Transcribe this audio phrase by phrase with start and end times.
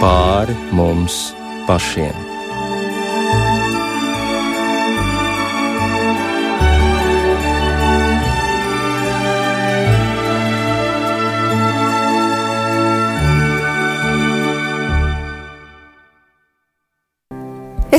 [0.00, 1.18] pāri mums
[1.66, 2.27] pašiem.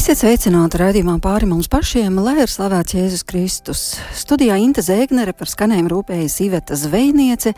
[0.10, 3.82] Esiet sveicināti raidījumā pāri mums pašiem, lai ir slavēts Jēzus Kristus.
[4.18, 7.54] Studijā Inte Zēgnere par skanējumu rūpējas Iveta Zvejniece,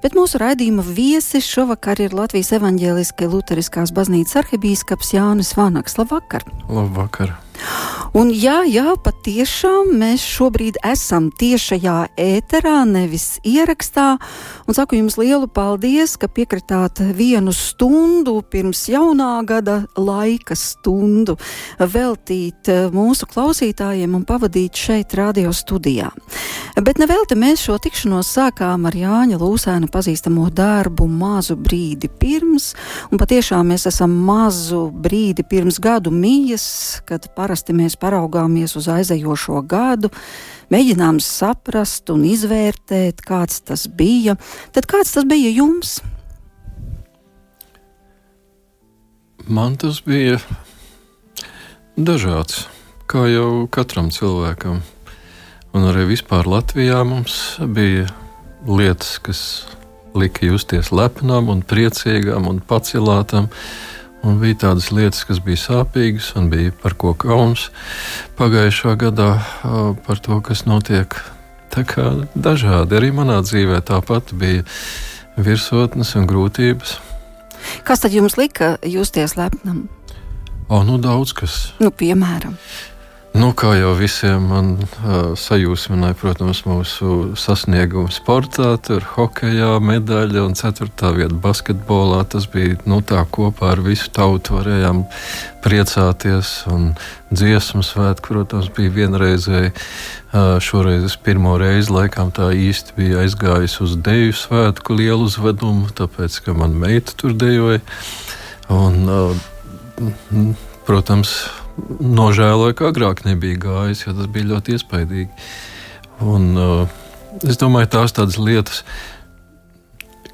[0.00, 6.00] bet mūsu raidījuma viesis šovakar ir Latvijas evaņģēliskai Luteriskās baznīcas arhibīskaps Jānis Vanaks.
[6.00, 6.48] Labvakar!
[6.72, 7.36] Labvakar!
[8.10, 14.16] Un jā, jā, patiešām mēs šobrīd esam tiešajā ēterā, nevis ierakstā.
[14.66, 21.36] Un saku jums lielu paldies, ka piekritāt vienu stundu pirms jaunā gada laika stundu
[21.78, 26.10] veltīt eh, mūsu klausītājiem un pavadīt šeit radio studijā.
[26.82, 32.72] Bet nevelti mēs šo tikšanos sākām ar Jāņa Lūsēna pazīstamo darbu mazu brīdi pirms,
[33.12, 36.66] un patiešām mēs esam mazu brīdi pirms gadu mijas,
[37.06, 40.10] kad parasti mēs paraugāmies uz aizejošo gadu,
[40.72, 44.36] mēģinām saprast un izvērtēt, kāds tas bija.
[44.74, 45.98] Tad kāds tas bija jums?
[49.50, 50.38] Man tas bija
[51.98, 52.66] dažāds,
[53.10, 54.80] kā jau katram cilvēkam.
[55.70, 58.08] Un arī vispār Latvijā mums bija
[58.66, 59.40] lietas, kas
[60.18, 63.50] lika justies lepnām, un priecīgām un pacelātām.
[64.26, 67.70] Un bija tādas lietas, kas bija sāpīgas, un bija par ko kauns
[68.36, 69.30] pagājušā gadā
[70.04, 71.16] par to, kas notiek.
[71.70, 74.66] Tā kā dažādi arī manā dzīvē tāpat bija
[75.40, 76.98] virsotnes un grūtības.
[77.86, 79.86] Kas tad jums lika justies lepnam?
[80.70, 81.54] O, nu daudz kas.
[81.82, 82.56] Nu, piemēram.
[83.30, 90.56] Nu, kā jau visiem man uh, sajūsmināja, protams, mūsu sasniegumi sportā, tur hokeja medaļa un
[90.58, 92.24] ceturtā vieta basketbolā.
[92.26, 95.04] Tas bija nu, tā kopā ar visu tautu varējām
[95.62, 96.50] priecāties.
[96.74, 96.90] Un
[97.30, 99.70] dziesmu svētki, protams, bija vienreizēji.
[100.34, 105.86] Uh, šoreiz es pirmo reizi laikam tā īsti biju aizgājis uz deju svētku lielu uzvedumu,
[106.02, 107.78] tāpēc, ka man meita tur dejoja.
[108.74, 110.54] Un, uh,
[110.90, 111.44] protams,
[112.00, 115.30] nožēloju, ka agrāk nebija gājis, jo tas bija ļoti iespaidīgi.
[116.20, 117.00] Un, uh,
[117.46, 118.82] es domāju, tās tādas lietas,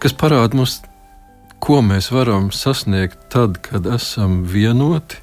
[0.02, 0.80] kas parāda mums,
[1.62, 5.22] ko mēs varam sasniegt tad, kad esam vienoti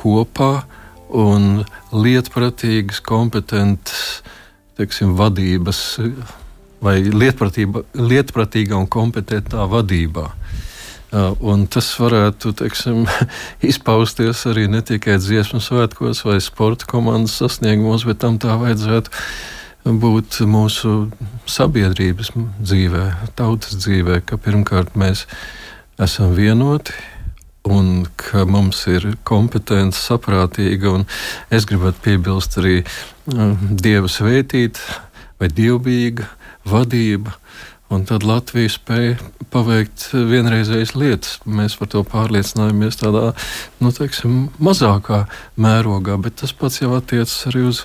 [0.00, 0.64] kopā
[1.10, 4.20] un lietpratīgas, kompetentas
[4.78, 5.80] teiksim, vadības
[6.80, 10.28] vai lietpratīgā un kompetentā vadībā.
[11.10, 13.02] Un tas varētu teiksim,
[13.70, 19.10] izpausties arī ne tikai dziesmu svētkos vai sporta komandas sasniegumos, bet tam tā vajadzētu
[20.00, 21.08] būt mūsu
[21.50, 25.24] sabiedrības dzīvē, tautas dzīvē, ka pirmkārt mēs
[25.98, 26.94] esam vienoti.
[27.66, 31.02] Un ka mums ir kompetence, saprātīga, un
[31.52, 35.02] es gribētu piebilst arī uh, dieva svētīta
[35.36, 36.24] vai dievbijīga
[36.70, 37.34] vadība,
[37.90, 39.16] Un tad Latvija spēja
[39.50, 41.38] paveikt vienreizējas lietas.
[41.42, 43.32] Mēs par to pārliecinājāmies tādā
[43.82, 45.24] nu, teiksim, mazākā
[45.58, 47.82] mērogā, bet tas pats jau attiecas arī uz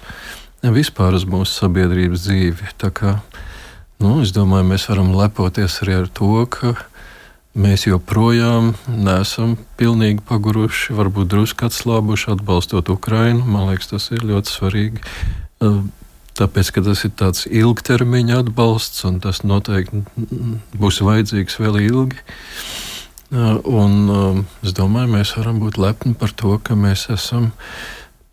[0.62, 2.70] vispār uz mūsu sabiedrības dzīvi.
[2.82, 3.16] Tā kā,
[4.04, 6.76] nu, es domāju, mēs varam lepoties arī ar to, ka
[7.58, 13.42] mēs joprojām neesam pilnīgi paguruši, varbūt drusku atslābuši atbalstot Ukrainu.
[13.42, 15.02] Man liekas, tas ir ļoti svarīgi
[16.36, 20.04] Tāpēc, tas ir tāds ilgtermiņa atbalsts, un tas noteikti
[20.76, 22.20] būs vajadzīgs vēl ilgi.
[23.32, 23.96] Un
[24.64, 27.54] es domāju, mēs varam būt lepni par to, ka mēs esam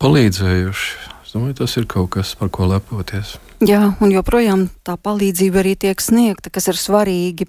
[0.02, 0.90] palīdzējuši.
[1.22, 3.36] Es domāju, tas ir kaut kas, par ko lepoties.
[3.62, 7.46] Jā, un joprojām tā palīdzība arī tiek sniegta, kas ir svarīgi.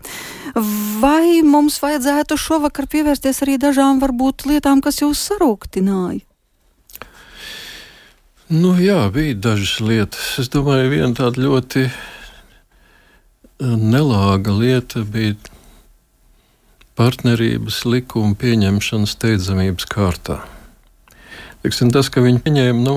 [1.02, 6.22] Vai mums vajadzētu šovakar pievērsties arī dažām varbūt lietām, kas jūs sarūktināja?
[8.53, 10.36] Nu, jā, bija dažas lietas.
[10.38, 11.96] Es domāju, viena tāda ļoti eh,
[13.66, 15.34] nelāga lieta bija
[16.94, 20.38] partnerības likuma pieņemšana steidzamības kārtā.
[21.64, 22.96] Teiksim, tas, ka viņi pieņēma, nu,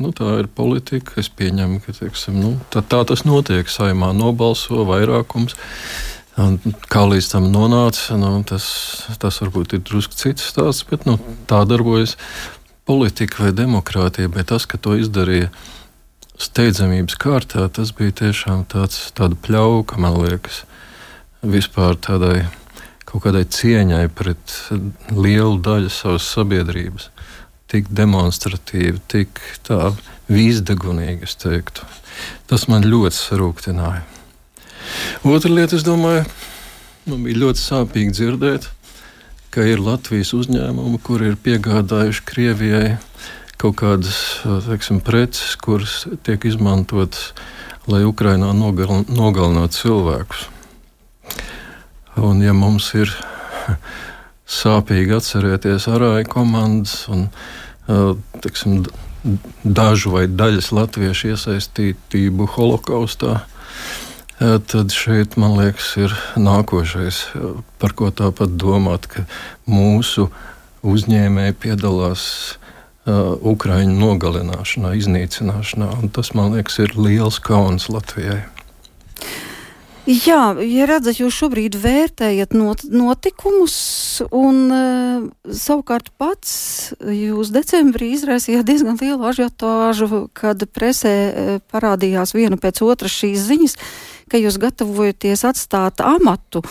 [0.00, 1.18] nu, tā ir politika.
[1.20, 3.68] Es pieņemu, ka teiksim, nu, tā, tā tas notiek.
[3.68, 5.58] Saimā nobalso vairākums.
[6.40, 6.56] Un
[6.88, 8.64] kā līdz tam nonāca, nu, tas,
[9.20, 12.16] tas varbūt ir drusku cits stāsts, bet nu, tā darbojas
[12.84, 15.50] politika vai demokrātija, bet tas, ka to izdarīja
[16.40, 20.64] steidzamības kārtā, tas bija tiešām tāds pļauka, man liekas,
[21.42, 22.44] vispār tādai
[23.04, 24.56] kaut kādai cieņai pret
[25.14, 27.10] lielu daļu savas sabiedrības.
[27.70, 29.94] Tik demonstratīvi, tik tā
[30.30, 31.86] vīzdegunīgi, es teiktu.
[32.50, 34.02] Tas man ļoti sarūktināja.
[35.24, 36.26] Otra lieta, es domāju,
[37.08, 38.68] man bija ļoti sāpīgi dzirdēt,
[39.54, 42.96] ka ir Latvijas uzņēmumi, kuri ir piegādājuši Krievijai
[43.60, 44.16] kaut kādas
[44.66, 47.30] teiksim, preces, kuras tiek izmantotas,
[47.88, 50.48] lai Ukrainā nogal, nogalinātu cilvēkus.
[52.20, 53.12] Un, ja mums ir
[54.60, 57.28] sāpīgi atcerēties arāju komandas un
[58.44, 58.82] teksim,
[59.64, 63.38] dažu vai daļas latviešu iesaistītību holokaustā,
[64.68, 67.20] tad šeit, man liekas, ir nākošais,
[67.80, 69.24] par ko tāpat domāt, ka
[69.70, 70.28] mūsu
[70.84, 72.24] uzņēmēji piedalās
[73.06, 75.92] uh, Ukraiņu nogalināšanā, iznīcināšanā.
[76.14, 78.42] Tas, man liekas, ir liels kauns Latvijai.
[80.04, 83.76] Jā, ja redzat, jūs šobrīd vērtējat not, notikumus,
[84.36, 92.60] un uh, savukārt pats jūs decembrī izraisījāt diezgan lielu ažiotāžu, kad presē uh, parādījās viena
[92.60, 93.78] pēc otras šīs ziņas,
[94.30, 96.64] ka jūs gatavojaties atstāt amatu.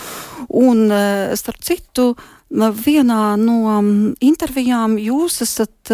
[0.48, 2.12] Un, uh, starp citu,
[2.54, 3.80] Vienā no
[4.22, 5.90] intervijām jūs esat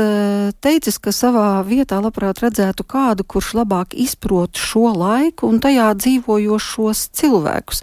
[0.61, 7.07] teicis, ka savā vietā labprāt redzētu kādu, kurš labāk izprot šo laiku un tajā dzīvojošos
[7.17, 7.81] cilvēkus.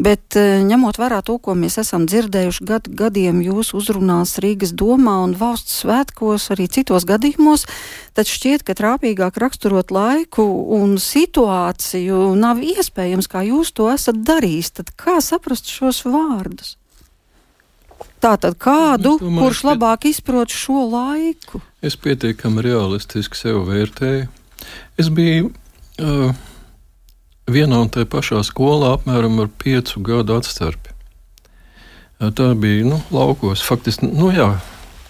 [0.00, 5.34] Bet ņemot vērā to, ko mēs esam dzirdējuši gad, gadiem jūsu uzrunās Rīgas domā un
[5.36, 7.66] valsts svētkos, arī citos gadījumos,
[8.16, 10.46] tad šķiet, ka trāpīgāk raksturot laiku
[10.78, 14.72] un situāciju nav iespējams, kā jūs to esat darījis.
[14.80, 16.78] Tad kā saprast šos vārdus?
[18.20, 21.60] Tātad kādu, domāju, kurš labāk izprot šo laiku?
[21.84, 24.28] Es pietiekami realistiski sev vērtēju.
[25.00, 26.32] Es biju uh,
[27.52, 30.94] vienā un tajā pašā skolā apmēram ar piecu gadu atstarpi.
[32.20, 34.50] Tā bija nu, laukos, faktiski nu, jā,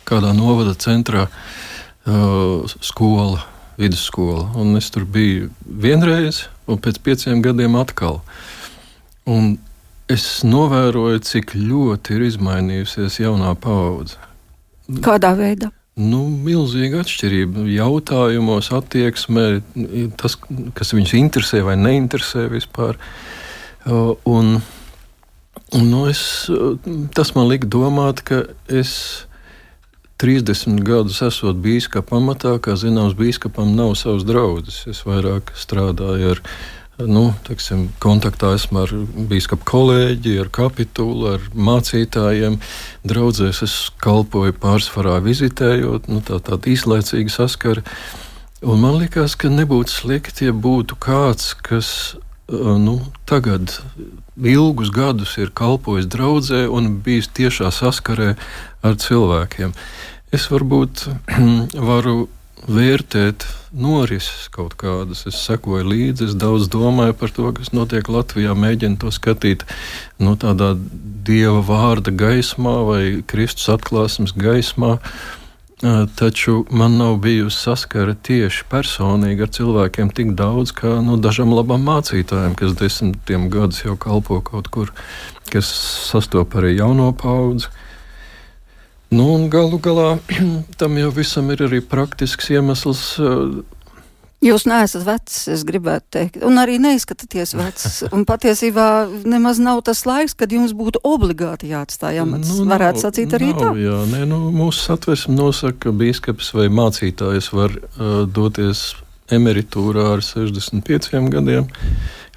[0.07, 3.43] kādā novada centrā uh, skola,
[3.81, 4.51] vidusskola.
[4.61, 8.21] Un es tur biju vienreiz, un pēc pieciem gadiem atkal.
[9.27, 9.57] Un
[10.11, 14.19] es novēroju, cik ļoti ir izmainījusies jaunā paudze.
[15.03, 15.71] Kādā veidā?
[16.00, 19.47] Nu, milzīga atšķirība jautājumos, attieksmē,
[20.20, 20.38] tas,
[20.76, 22.97] kas viņus interesē vai neinteresē vispār.
[23.85, 24.55] Un,
[25.76, 26.23] nu, es,
[27.17, 28.94] tas man lika domāt, ka es
[30.20, 34.82] 30 gadus esot bijis kā pamatā, kā zināms, biskupam nav savs draugs.
[34.88, 38.93] Es vairāk strādāju ar viņu nu, teksim, kontaktā esmu ar
[39.31, 42.58] biskupu kolēģi, ar kapitulu, ar mācītājiem.
[43.08, 47.85] Draudzēs es kalpoju pārsvarā vizitējot, nu, tā tāda īslaicīga saskara.
[48.61, 52.99] Un man liekas, ka nebūtu slikti, ja būtu kāds, kas uh, nu,
[53.29, 53.79] tagad
[54.37, 58.35] ilgus gadus ir kalpojis draudzē un bijis tiešā saskarē
[58.85, 59.73] ar cilvēkiem.
[60.32, 61.06] Es varbūt
[61.91, 62.29] varu
[62.69, 65.25] vērtēt norises kaut kādas.
[65.31, 69.65] Es sekoju līdzi, es daudz domāju par to, kas notiek Latvijā, mēģinu to skatīt
[70.19, 70.75] no nu, tādā
[71.27, 74.99] dieva vārda gaismā vai Kristus atklāsmes gaismā.
[75.81, 81.87] Taču man nav bijusi saskara tieši personīgi ar cilvēkiem tik daudz, kā nu, dažam labam
[81.89, 84.93] mācītājam, kas desmitiem gadus jau kalpo kaut kur,
[85.49, 85.71] kas
[86.11, 87.73] sastopas arī jauno paudzi.
[89.11, 90.15] Nu, galu galā
[90.81, 93.05] tam jau visam ir arī praktisks iemesls.
[93.19, 93.61] Uh,
[94.41, 97.99] Jūs neesat vecs, es gribētu teikt, un arī neizskatāties vecs.
[98.17, 98.87] Un patiesībā
[99.29, 102.55] nemaz nav tas laiks, kad jums būtu obligāti jāatstāj amats.
[102.55, 103.75] Nu, Varētu nav, sacīt arī nav, tā.
[103.83, 108.95] Jā, nē, nu, mūsu satversme nosaka, ka bīskaps vai mācītājs var uh, doties
[109.31, 111.69] emeritūrā ar 65 gadiem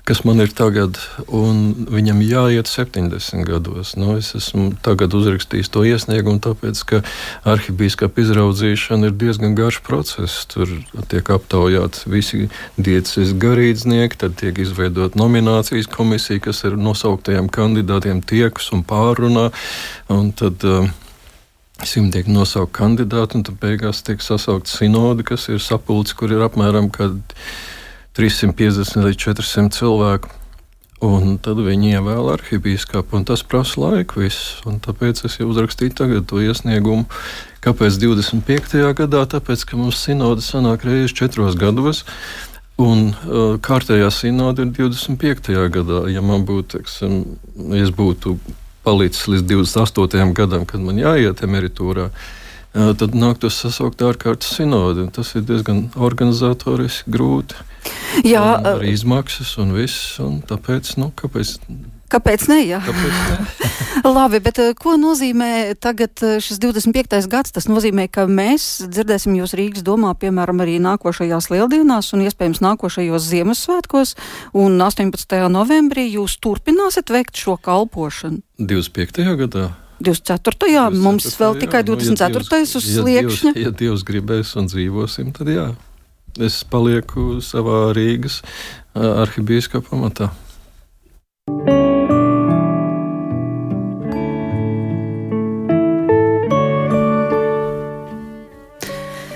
[0.04, 0.98] kas man ir tagad,
[1.32, 3.94] un viņam jāiet 70 gados.
[3.96, 7.02] Nu, es esmu tagad uzrakstījis to iesniegumu, tāpēc, ka
[7.48, 10.44] arhibīskapa izraudzīšana ir diezgan garš process.
[10.52, 10.68] Tur
[11.12, 18.74] tiek aptaujāti visi diecas garīdznieki, tad tiek izveidot nominācijas komisija, kas ir nosauktajiem kandidātiem tiekus
[18.76, 19.50] un pārunā.
[20.12, 20.92] Un tad, uh,
[21.84, 26.88] Simtiem nosaukt kandidātu, un tad beigās tiek sasaukt sinodi, kas ir sapulcs, kur ir apmēram
[26.94, 27.18] kad
[28.18, 30.40] 350 līdz 400 cilvēku.
[31.04, 34.22] Un tad viņi ievēl arhibīskapu, un tas prasa laiku.
[34.24, 34.62] Viss.
[34.70, 37.04] Un tāpēc es jau uzrakstīju tagad to iesniegumu.
[37.66, 38.78] Kāpēc 25.
[38.96, 39.26] gadā?
[39.34, 42.06] Tāpēc, ka mums sinode sanāk reizes četros gados.
[42.80, 45.52] Un uh, kārtējā sinode ir 25.
[45.74, 46.06] gadā.
[46.14, 47.20] Ja man būtu, teiksim,
[47.76, 48.38] es būtu
[48.88, 50.32] palicis līdz 28.
[50.38, 55.10] gadam, kad man jāiet emeritūrā, uh, tad nāktos sasaukt ārkārtas sinodi.
[55.12, 57.73] Tas ir diezgan organizatoriski grūti.
[58.24, 60.16] Jā, un arī izmaksas un viss.
[60.24, 61.58] Un tāpēc, nu, kāpēc?
[62.14, 62.60] Kāpēc ne?
[62.68, 62.80] Jā?
[62.86, 63.72] Kāpēc ne?
[64.18, 67.26] Labi, bet ko nozīmē tagad šis 25.
[67.32, 67.54] gads?
[67.56, 73.30] Tas nozīmē, ka mēs dzirdēsim jūs Rīgas domā, piemēram, arī nākošajās lieldienās un iespējams nākošajos
[73.32, 74.16] Ziemassvētkos,
[74.60, 75.40] un 18.
[75.54, 78.44] novembrī jūs turpināsiet veikt šo kalpošanu.
[78.62, 79.24] 25.
[79.46, 79.72] gadā?
[80.04, 80.70] 24.
[80.74, 81.02] Jā, 24.
[81.02, 82.44] mums vēl jā, tikai 24.
[82.44, 83.54] Nu, ja uz sliekšņa.
[83.54, 85.68] Ja Dievs, ja Dievs gribēs un dzīvosim, tad jā.
[86.42, 88.40] Es palieku savā Rīgas
[88.98, 90.32] arhibīskapa pamatā.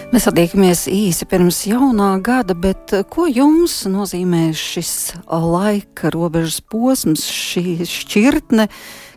[0.10, 7.86] Mēs satiekamies īsi pirms jaunā gada, bet ko jums nozīmē šis laika robežas posms, šī
[7.86, 8.66] šķirtne?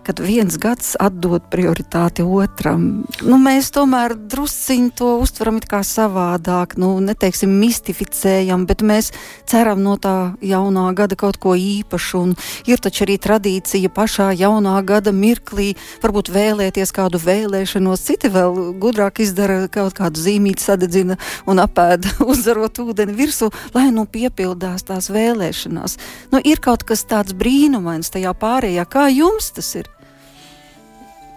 [0.07, 3.05] Kad viens gads atdod prioritāti otram.
[3.23, 9.13] Nu, mēs tomēr drusciņi to uztveram kā savādāk, nu, neteiksim, mistificējam, bet mēs
[9.51, 12.23] ceram no tā jaunā gada kaut ko īpašu.
[12.25, 12.35] Un
[12.71, 19.23] ir taču arī tradīcija pašā jaunā gada mirklī varbūt vēlēties kādu vēlēšanos, citi vēl gudrāk
[19.25, 25.99] izdara kaut kādu zīmīti, sadedzina un apēda uzzarot ūdeni virsū, lai nu piepildās tās vēlēšanās.
[26.33, 29.91] Nu, ir kaut kas tāds brīnumains tajā pārējā, kā jums tas ir?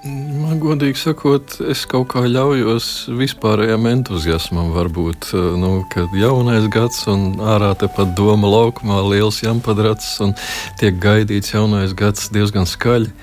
[0.03, 4.73] Man godīgi sakot, es kaut kā ļaujos vispārējām entuziasmam.
[4.75, 10.35] Varbūt, eh, nu, kad jaunais gads un ārā tepat doma laukumā liels jampadrats un
[10.81, 13.13] tiek gaidīts jaunais gads diezgan skaļi.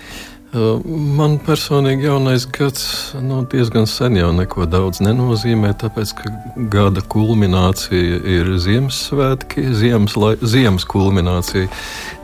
[0.51, 0.81] Uh,
[1.21, 6.33] Man personīgi jaunais gads nu, diezgan sen jau neko daudz nenozīmē, tāpēc ka
[6.73, 11.71] gada kulminācija ir Ziemassvētki, ziemas, lai, ziemas kulminācija.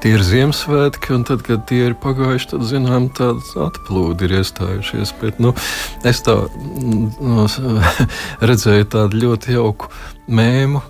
[0.03, 5.15] Tie ir Ziemassvētki, un tad, kad tie ir pagājuši, tad zinām, tāds atplūdi ir iestājušies.
[5.23, 5.55] Bet, nu,
[6.03, 6.37] es tā
[6.83, 7.47] nu,
[8.51, 9.95] redzēju tādu ļoti jauku
[10.27, 10.83] mēmu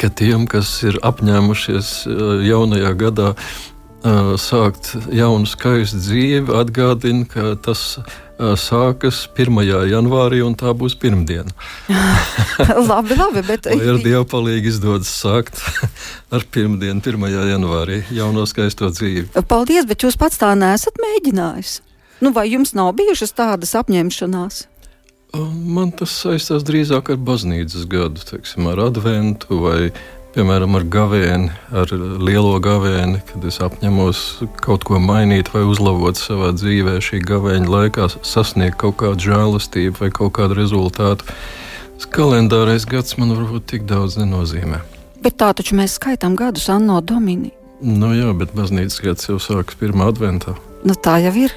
[0.00, 1.96] ka tiem, kas ir apņēmušies
[2.44, 3.34] jaunajā gadā
[4.04, 7.98] sākt jaunu, skaistu dzīvi, atgādina, ka tas
[8.36, 9.62] sākas 1.
[9.88, 11.50] janvārī, un tā būs pirmdiena.
[12.90, 13.68] labi, labi, bet.
[13.72, 15.62] Vai ar Dievu palīdzību izdodas sākt
[16.34, 17.26] ar pirmdienu, 1.
[17.54, 19.30] janvārī, jauno skaisto dzīvi.
[19.48, 21.80] Paldies, bet jūs pats tā nesat mēģinājis.
[22.20, 24.66] Nu, vai jums nav bijušas tādas apņemšanās?
[25.36, 29.80] Man tas saistās drīzāk ar baznīcas gadu, teiksim, ar adventu vai
[30.36, 34.22] piemēram, ar gavēni, ar lielo gavēni, kad es apņemos
[34.60, 40.10] kaut ko mainīt vai uzlabot savā dzīvē, šī gavēņa laikā sasniegt kaut kādu žēlastību vai
[40.14, 41.24] kaut kādu rezultātu.
[41.96, 44.82] Tas kalendārais gads man varbūt tik daudz nenozīmē.
[45.24, 47.54] Bet tā taču mēs skaitām gadus Anno Domini.
[47.80, 50.56] Nu jā, bet baznīcas gads jau sākas pirmā adventā.
[50.84, 51.56] Nu tā jau ir.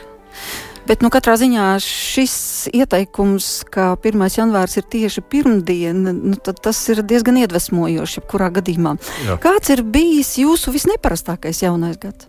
[0.89, 2.33] Bet nu, katrā ziņā šis
[2.73, 4.23] ieteikums, ka 1.
[4.33, 8.17] janvārs ir tieši pirmdiena, nu, tas ir diezgan iedvesmojoši.
[8.17, 8.95] Jebkurā gadījumā.
[9.27, 9.37] Jā.
[9.43, 12.25] Kāds ir bijis jūsu visneparastākais jaunais gads?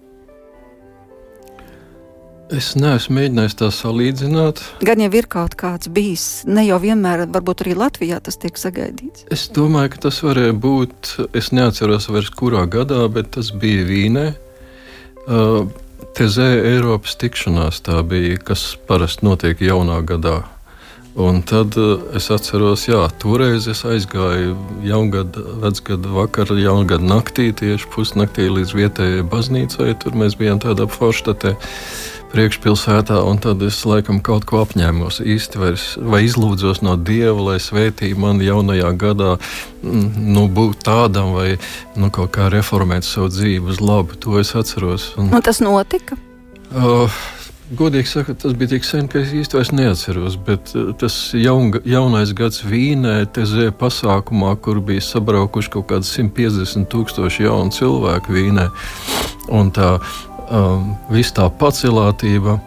[2.50, 4.60] Es neesmu mēģinājis tā salīdzināt.
[4.84, 9.28] Gan jau ir kaut kāds bijis, ne jau vienmēr, varbūt arī Latvijā tas tiek sagaidīts.
[9.30, 14.26] Es domāju, ka tas varēja būt, es neatceros vairs kurā gadā, bet tas bija Vīnē.
[15.30, 15.70] Uh,
[16.16, 20.40] Tezē Eiropas tikšanās tā bija, kas parasti notiek jaunā gadā.
[21.20, 24.54] Un tad uh, es atceros, ka toreiz es aizgāju
[24.86, 29.90] jaungada, vecgada vakarā, jaungada naktī, tieši pusnaktī līdz vietējai baznīcai.
[30.00, 31.56] Tur mēs bijām tādā forštatē
[32.30, 37.58] priekšpilsētā, un tad es laikam kaut ko apņēmos īsti vairs, vai izlūdzos no Dieva, lai
[37.62, 39.34] svētī man jaunajā gadā
[39.82, 41.56] nu, būt tādam, vai
[41.98, 44.18] nu, kaut kā reformēt savu dzīvi uz labu.
[44.24, 45.12] To es atceros.
[45.20, 46.18] Un, un tas notika?
[46.70, 47.20] Uh,
[47.70, 50.34] Godīgi sakot, tas bija tik sen, ka es īstenībā neatceros.
[50.46, 56.90] Bet uh, tas jaun, jaunais gads Vīnē, Tezē pasākumā, kur bija sabraukuši kaut kādi 150
[56.90, 58.66] tūkstoši jaunu cilvēku Vīnē.
[59.54, 59.92] Un tā
[60.50, 62.58] um, viss tā pacelātība.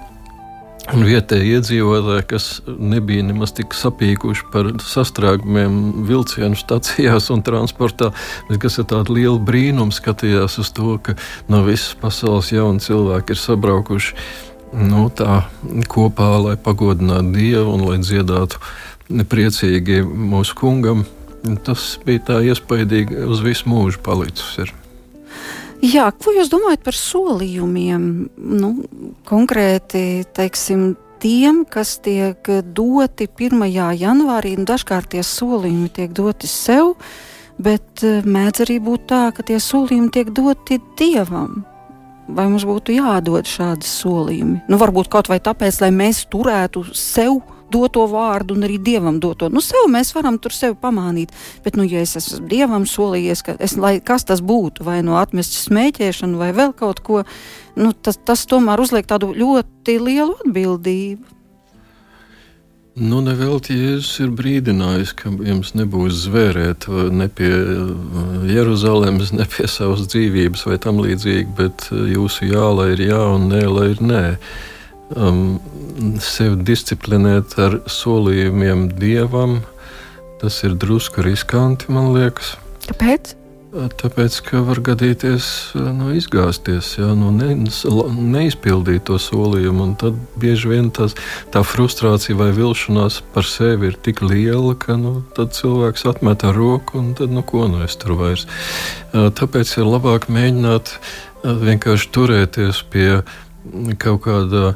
[0.91, 8.09] Un vietējie iedzīvotāji, kas nebija nemaz tik sapīkuši par sastrēgumiem vilcienu stacijās un transportā,
[8.49, 11.15] bet kas ar tādu lielu brīnumu skatījās uz to, ka
[11.47, 14.17] no visas pasaules jauni cilvēki ir sabraukuši
[14.91, 15.45] nu, tā,
[15.87, 18.59] kopā, lai pagodinātu Dievu un lai dziedātu
[19.31, 21.07] priecīgi mūsu kungam.
[21.63, 24.55] Tas bija tā iespaidīgi uz visu mūžu palicis.
[24.65, 24.82] Ir.
[25.83, 28.03] Jā, ko jūs domājat par solījumiem?
[28.39, 28.69] Nu,
[29.27, 33.65] konkrēti, teiksim, tiem, kas tiek doti 1.
[33.99, 36.93] janvārī, nu, dažkārt tie solījumi tiek doti sev,
[37.59, 41.65] bet eh, mēdz arī būt tā, ka tie solījumi tiek doti dievam.
[42.31, 44.61] Vai mums būtu jādod šādi solījumi?
[44.71, 47.41] Nu, varbūt kaut vai tāpēc, lai mēs turētu sev
[47.73, 49.49] doto vārdu un arī dievam doto.
[49.53, 51.33] Nu, sev mēs varam tur sevi pamānīt,
[51.65, 55.17] bet, nu, ja es esmu dievam solījies, ka es, lai kas tas būtu, vai no
[55.21, 57.23] atmest smēķēšanu, vai vēl kaut ko,
[57.79, 61.33] nu, tas, tas tomēr uzliek tādu ļoti lielu atbildību.
[62.93, 67.49] Nu, Nevelti Jēzus ir brīdinājis, ka jums nebūs zvērēt ne pie
[68.51, 73.49] Jeruzalemes, ne pie savas dzīvības vai tam līdzīgi, bet jūsu jā, lai ir jā un
[73.49, 74.21] nē, lai ir nē.
[75.15, 75.59] Um,
[76.23, 79.61] sevi disciplinēt ar solījumiem dievam,
[80.41, 82.55] tas ir drusku riskanti, man liekas.
[82.89, 83.35] Kāpēc?
[83.73, 87.55] Tāpēc, ka var gadīties nu, izgāzties, ja, nu, ne,
[88.35, 89.87] neizpildīt to solījumu.
[89.97, 91.15] Tad bieži vien tās,
[91.49, 97.15] tā frustrācija vai vilšanās par sevi ir tik liela, ka nu, cilvēks atmet roku un
[97.17, 98.45] tad, nu, ko nu es tur vairs.
[99.13, 100.93] Tāpēc ir labāk mēģināt
[101.41, 103.23] vienkārši turēties pie
[103.97, 104.75] kaut kāda.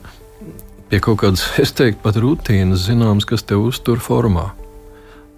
[0.88, 4.52] Pie kaut kādas, es teiktu, pat rutīnas, zināmas, kas te uztur formā.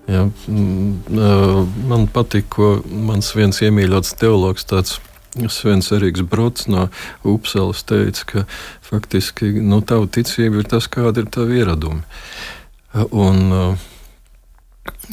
[0.09, 4.97] Ja, man patīk, ko mans viens iemīļots teologs, tāds
[5.53, 6.87] Svens Eriks Brods no
[7.27, 8.43] Upsalas, teica, ka
[8.89, 12.01] faktiski nu, tava ticība ir tas, kāda ir tava ieradumi.
[13.13, 13.89] Un, uh,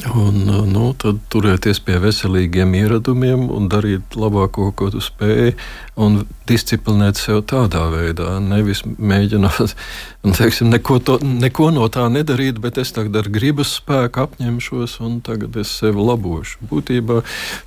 [0.05, 5.55] Un, nu, tad turēties pie veselīgiem ieradumiem un darīt labāko, ko tu spēj,
[5.97, 8.35] un disciplinēt sev tādā veidā.
[8.43, 9.73] Nevis mēģināt,
[10.37, 15.17] teiksim, neko, to, neko no tā nedarīt, bet es tagad ar gribas spēku apņemšos, un
[15.25, 16.61] tagad es sevi labošu.
[16.69, 17.23] Būtībā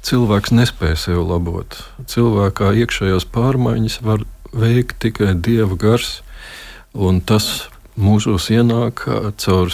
[0.06, 1.80] cilvēks nespēja sevi labot.
[2.14, 4.22] Cilvēkā iekšējās pārmaiņas var
[4.54, 6.20] veikt tikai dieva gars,
[6.94, 7.66] un tas
[7.98, 9.02] mūžos ienāk
[9.40, 9.72] caur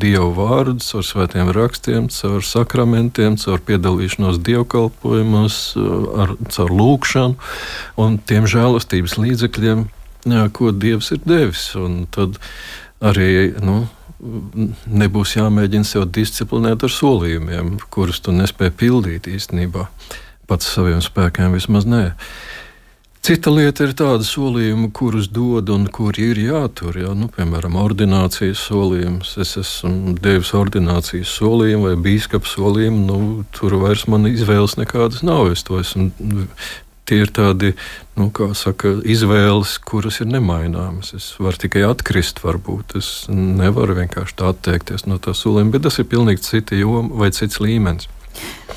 [0.00, 5.60] dievu vārdu, caur svētiem rakstiem, caur sakramentiem, caur piedalīšanos dievkalpojumos,
[6.24, 7.36] ar, caur lūkšanu
[8.00, 9.86] un tiem žēlastības līdzekļiem,
[10.30, 11.70] jā, ko Dievs ir devis.
[11.78, 12.40] Un tad
[13.00, 13.82] arī nu,
[14.86, 19.88] nebūs jāmēģina sev disciplinēt ar solījumiem, kurus tu nespēji pildīt īstenībā
[20.50, 22.10] pats saviem spēkiem vismaz ne.
[23.20, 26.96] Cita lieta ir tāda solījuma, kurus dod un kuri ir jātur.
[27.02, 27.10] Jā.
[27.12, 29.34] Nu, piemēram, ordinācijas solījums.
[29.44, 33.02] Es esmu devis ordinācijas solījumu vai biskupa solījumu.
[33.04, 33.18] Nu,
[33.52, 35.50] tur vairs man izvēles nekādas nav.
[35.52, 36.08] Es to esmu.
[37.10, 37.74] Tie ir tādi
[38.16, 41.12] nu, saka, izvēles, kuras ir nemaināmas.
[41.18, 42.94] Es varu tikai atkrist, varbūt.
[43.02, 47.28] Es nevaru vienkārši tā atteikties no tā solījuma, bet tas ir pilnīgi cita joma vai
[47.36, 48.08] cits līmenis.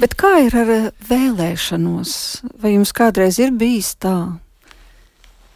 [0.01, 2.15] Bet kā ir ar eh, vēlēšanos?
[2.61, 4.17] Vai jums kādreiz ir bijis tā,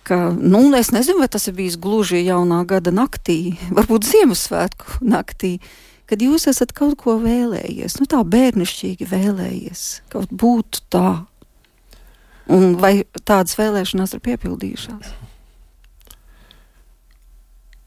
[0.07, 5.57] ka, nu, es nezinu, vai tas ir bijis gluži jaunā gada naktī, varbūt Ziemassvētku naktī,
[6.07, 11.09] kad jūs esat kaut ko vēlējies, nu tā bērnišķīgi vēlējies, kaut būtu tā.
[12.47, 15.09] Un vai tādas vēlēšanās ir piepildījušās?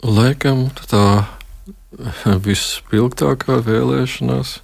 [0.05, 1.05] Laikam tā
[2.45, 4.59] vispilgtākā vēlēšanās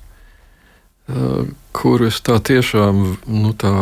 [1.76, 3.72] kuru es tā tiešām nu, tā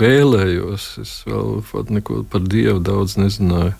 [0.00, 0.88] vēlējos.
[1.02, 1.62] Es vēl
[1.94, 3.74] neko par Dievu daudz nezināju.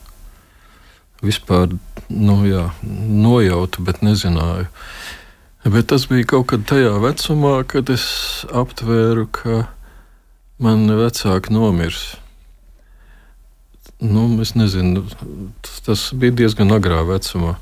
[1.24, 1.72] Vispār
[2.12, 4.68] nu, jā, nojautu, bet nezināju.
[5.64, 8.04] Bet tas bija kaut kad tajā vecumā, kad es
[8.52, 9.62] aptvēru, ka
[10.60, 12.18] man vecāki nomirs.
[14.04, 15.06] Nu, es nezinu,
[15.86, 17.54] tas bija diezgan agrā vecumā.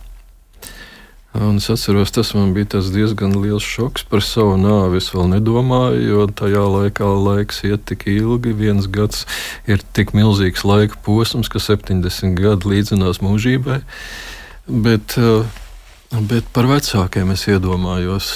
[1.33, 4.99] Un es atceros, tas man bija diezgan liels šoks par savu nāvi.
[5.01, 8.53] Es vēl nedomāju, jo tajā laikā laiks iet tik ilgi.
[8.53, 9.25] Viens gads
[9.65, 13.81] ir tik milzīgs laika posms, ka 70 gadi līdzinās mūžībai.
[14.69, 15.49] Bet, eh,
[16.21, 18.29] bet par vecākiem es iedomājos.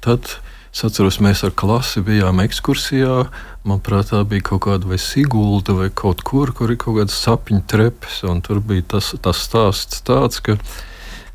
[0.00, 0.24] Tad
[0.72, 3.28] es atceros, mēs ar klasi bijām ekskursijā.
[3.68, 7.66] Manuprāt, tā bija kaut kāda vai sigulda vai kaut kur, kur ir kaut kāda sapņu
[7.68, 8.24] trepes.
[8.48, 10.56] Tur bija tas, tas stāsts tāds, ka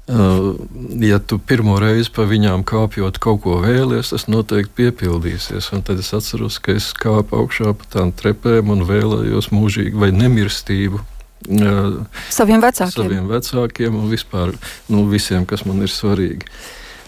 [0.08, 5.72] ja tu pirmo reizi pa viņām kāpjot kaut ko vēlies, tas noteikti piepildīsies.
[5.74, 10.12] Un tad es atceros, ka es kāpu augšā pa tām trepēm un vēlējos mūžīgi vai
[10.14, 11.02] nemirstību.
[11.46, 12.94] Uh, saviem vecākiem.
[12.94, 14.54] Saviem vecākiem un vispār
[14.90, 16.50] nu, visiem, kas man ir svarīgi.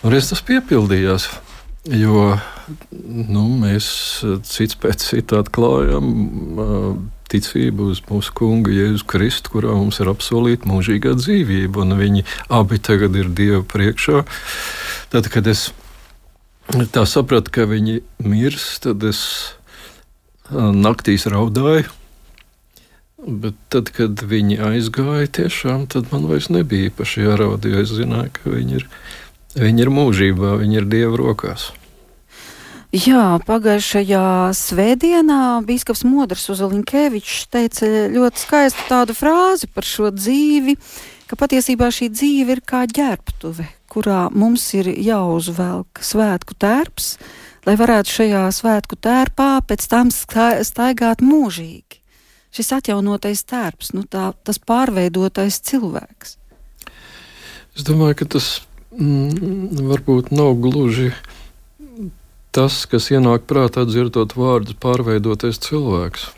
[0.05, 1.29] Un reiz tas piepildījās,
[1.89, 2.31] jo
[3.29, 3.87] nu, mēs
[4.45, 6.11] cits pēc cita atklājam.
[7.31, 12.79] Ticību uz mūsu kungu Jēzu Kristu, kurā mums ir apsolīta mūžīgā dzīvība, un viņi abi
[12.79, 14.23] tagad ir Dieva priekšā.
[15.11, 15.69] Tad, kad es
[16.95, 19.21] tā sapratu, ka viņi mirs, tad es
[20.51, 21.87] naktīs raudāju.
[23.27, 28.53] Bet tad, kad viņi aizgāja, tiešām, man vairs nebija īpaši jāraud, jo es zināju, ka
[28.53, 28.85] viņi ir,
[29.57, 31.71] viņi ir mūžībā, viņi ir Dieva rokās.
[32.95, 40.77] Jā, pagājušajā svētdienā Bīskaps Modrs Uzalinkēvičs teica ļoti skaistu tādu frāzi par šo dzīvi,
[41.27, 47.17] ka patiesībā šī dzīve ir kā ģērbtuve, kurā mums ir jāuzvelk svētku tērps,
[47.67, 51.99] lai varētu šajā svētku tērpā pēc tam staigāt mūžīgi.
[52.55, 56.37] Šis atjaunotais tērps, nu tā, tas pārveidotais cilvēks.
[57.75, 58.61] Es domāju, ka tas
[58.95, 61.11] mm, varbūt nav gluži
[62.55, 66.29] tas, kas ienāk prātā dzirdot vārdus, pārveidoties cilvēks.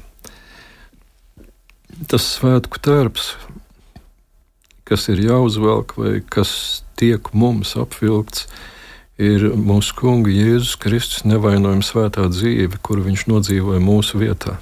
[2.09, 3.33] Tas svētku tērps,
[4.87, 8.47] kas ir jāuzvelk vai kas tiek mums apvilkts,
[9.19, 14.57] ir mūsu Kunga Jēzus Kristus nevainojama svētā dzīve, kuru Viņš nodzīvoja mūsu vietā.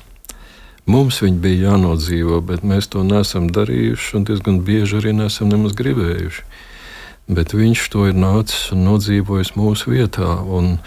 [0.87, 5.75] Mums viņa bija jānodzīvo, bet mēs to neesam darījuši, un diezgan bieži arī nesam nemaz
[5.75, 6.45] gribējuši.
[7.27, 10.77] Bet viņš to ir nācis un nodzīvojis mūsu vietā, un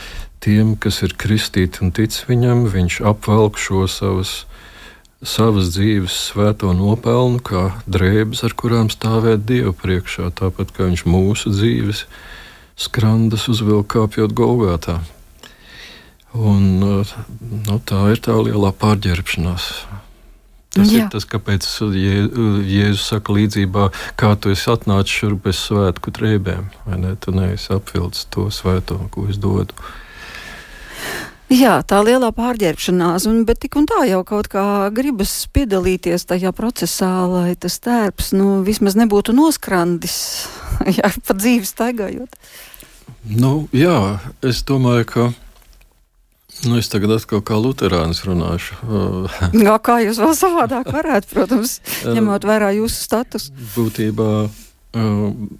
[0.40, 4.40] tiem, kas ir kristīti un tic viņam, viņš apvelk šo savas
[5.20, 11.52] savas dzīves svēto nopelnu, kā drēbes, ar kurām stāvēt Dievu priekšā, tāpat kā viņš mūsu
[11.52, 12.06] dzīves
[12.80, 15.00] skrandas uzvilka kāpjot Golgātā.
[16.32, 19.66] Un, nu, tā ir tā lielā pārģērbšanās.
[20.70, 21.02] Tas Jā.
[21.02, 21.66] ir tas, kāpēc
[21.98, 22.18] Jē,
[22.70, 27.16] Jēzus saka līdzībā, kā tu esi atnācis šurp bez svētku drēbēm, vai ne?
[27.18, 29.74] Tu neesi apvilcis to svēto, ko es dodu.
[31.50, 36.52] Jā, tā lielā pārģērbšanās, un, bet tik un tā jau kaut kā gribas piedalīties tajā
[36.54, 40.14] procesā, lai tas tērps nu, vismaz nebūtu noskrandis,
[40.98, 42.38] jā, pa dzīvi staigājot.
[43.26, 45.28] Nu, jā, es domāju, ka.
[46.68, 48.78] Nu, es tagad atkal kā Lutāns runāšu.
[49.66, 51.80] Gā, kā jūs vēl savādāk varētu, protams,
[52.14, 53.54] ņemot vērā jūsu statusu?
[53.74, 54.32] Būtībā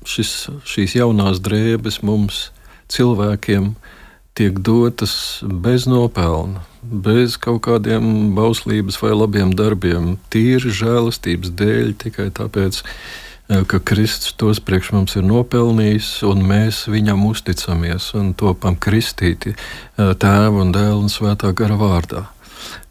[0.07, 0.35] šis,
[0.71, 2.51] šīs jaunās drēbes mums,
[2.91, 3.97] cilvēkiem, uh,
[4.41, 12.31] tiek dotas bez nopelna, bez kaut kādiem bauslības vai labiem darbiem, tīri žēlastības dēļ, tikai
[12.39, 18.81] tāpēc, eh, ka Kristus tos priekš mums ir nopelnījis, un mēs viņam uzticamies un topam
[18.81, 22.25] kristīti eh, tēva un dēla un svētā gara vārdā.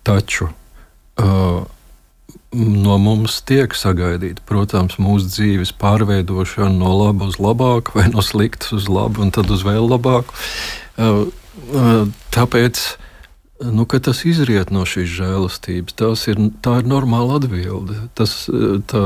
[0.05, 0.49] Taču
[1.19, 1.65] uh,
[2.53, 8.73] no mums tiek sagaidīta, protams, mūsu dzīves pārveidošana no laba uz labāku, vai no sliktas
[8.73, 10.33] uz labu, un tad uz vēl labāku.
[12.33, 12.81] Tāpēc
[13.59, 15.95] nu, tas izriet no šīs žēlastības.
[16.31, 17.97] Ir, tā ir normāla atbilde.
[18.17, 18.35] Tas,
[18.91, 19.03] tā,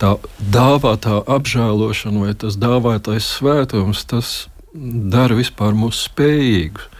[0.00, 4.36] tā dāvātā apžēlošana vai tas dāvātais svētums, tas
[4.72, 6.90] dara vispār mūs spējīgus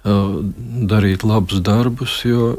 [0.00, 2.54] darīt labus darbus, jo,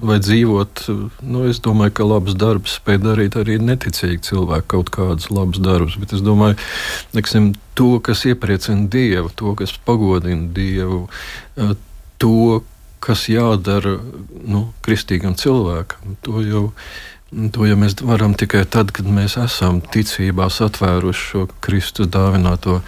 [0.00, 0.86] vai dzīvot.
[1.20, 5.98] Nu, es domāju, ka labus darbus spēj darīt arī neticīgi cilvēki, kaut kādus labus darbus.
[6.00, 6.56] Bet es domāju,
[7.12, 11.04] neksim, to, kas iepriecina Dievu, to, kas pagodina Dievu,
[12.18, 12.62] to,
[13.04, 13.98] kas jādara
[14.48, 16.66] nu, kristīgam cilvēkam, to jau.
[17.28, 22.78] To ja mēs varam tikai tad, kad mēs esam ticībā satvēruši šo Kristus dāvināto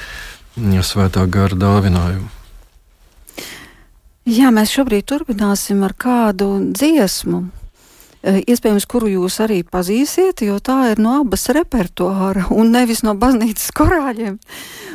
[0.56, 2.39] ja, svētā gara dāvinājumu.
[4.28, 7.46] Jā, mēs šobrīd turpināsim ar kādu dziesmu.
[8.20, 13.14] Eh, iespējams, kuru jūs arī pazīsiet, jo tā ir no abas repertuāra un nevis no
[13.16, 14.36] baznīcas korāļiem.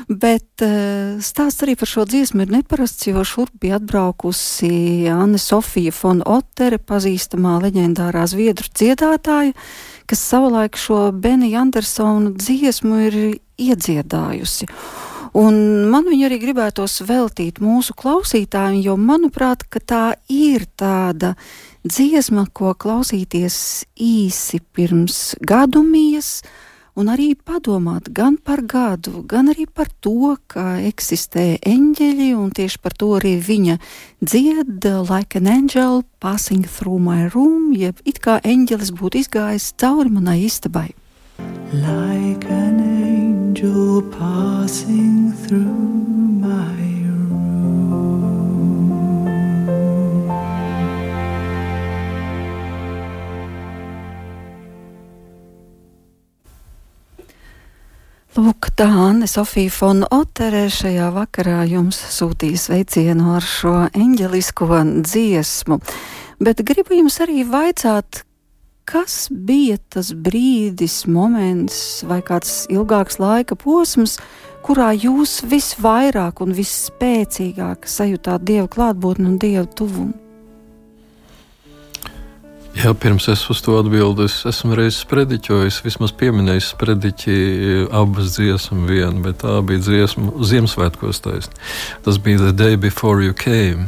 [0.05, 5.95] Bet uh, stāsts arī par šo dziesmu ir neparasts, jo šurp bija atbraukusi Anne Sofija
[5.97, 9.55] von Otere, pazīstamā leģendārā zviedru dziedātāja,
[10.05, 13.19] kas savulaik šo Benija Andersona dziesmu ir
[13.57, 14.69] iedziedājusi.
[15.35, 15.55] Un
[15.91, 21.33] man viņa arī gribētos veltīt mūsu klausītājiem, jo manuprāt, tā ir tāda
[21.83, 23.57] dziesma, ko klausīties
[23.99, 26.39] īsi pirms gadumijas,
[26.95, 32.79] un arī padomāt gan par gadu, gan arī par to, ka eksistē eņģeļi, un tieši
[32.79, 33.75] par to arī viņa
[34.23, 40.15] dzied like an angel passing through my room, jeb it kā eņģelis būtu izgājis cauri
[40.15, 40.93] manai istabai.
[41.75, 42.84] Like an
[43.55, 45.63] angel passing through
[46.41, 46.75] my
[47.07, 48.11] room.
[58.35, 65.79] Lūk, tā Anne Sofija Fona Otere šajā vakarā jums sūtīja sveicienu ar šo eņģelisko dziesmu.
[66.43, 68.25] Bet gribu jums arī vaicāt,
[68.85, 74.19] kas bija tas brīdis, moments vai kāds ilgāks laika posms,
[74.65, 80.21] kurā jūs visvairāk un visspēcīgāk sajūtāt dievu klātbūtni un dievu tuvumu?
[82.75, 87.35] Jā, pirms es uz to atbildēju, es esmu reizes sprediķojis, vismaz pieminējis sprediķi
[87.95, 91.55] abas dziesmu vienu, bet tā bija dziesma Ziemassvētkos taisni.
[92.03, 93.87] Tas bija The Day Before You Came,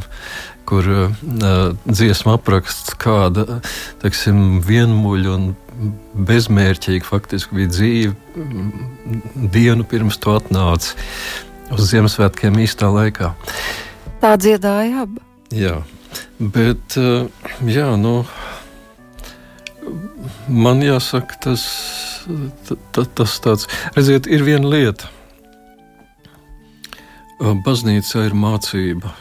[0.68, 1.12] kur uh,
[1.88, 3.60] dziesma apraksts kāda
[4.02, 5.46] teiksim, vienmuļa un
[6.28, 10.96] bezmērķīga faktiski bija dzīve mm, dienu pirms tu atnāci
[11.72, 13.32] uz Ziemassvētkiem īstā laikā.
[14.20, 15.22] Tā dziedāja abi.
[15.54, 15.78] Jā,
[16.40, 17.28] bet uh,
[17.64, 18.18] jā, nu,
[20.48, 21.64] man jāsaka, tas,
[22.68, 25.14] tas, tas tāds, redziet, ir viena lieta.
[27.38, 29.14] Baznīca ir mācība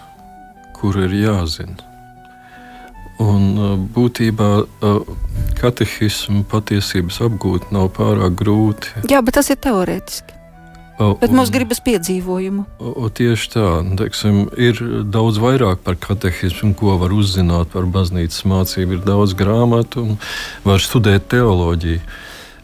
[0.80, 1.78] kur ir jāzina.
[3.18, 4.50] Un būtībā
[5.58, 8.94] katehismu patiesības apgūt nav pārāk grūti.
[9.10, 10.38] Jā, bet tas ir teorētiski.
[10.98, 12.63] Bet mums gribas piedzīvojumu.
[12.82, 13.66] O, o, tieši tā,
[14.00, 14.80] teiksim, ir
[15.13, 18.98] daudz vairāk par katehismu, ko var uzzināt par baznīcas mācību.
[18.98, 20.18] Ir daudz grāmatu, un
[20.66, 22.02] var studēt teoloģiju.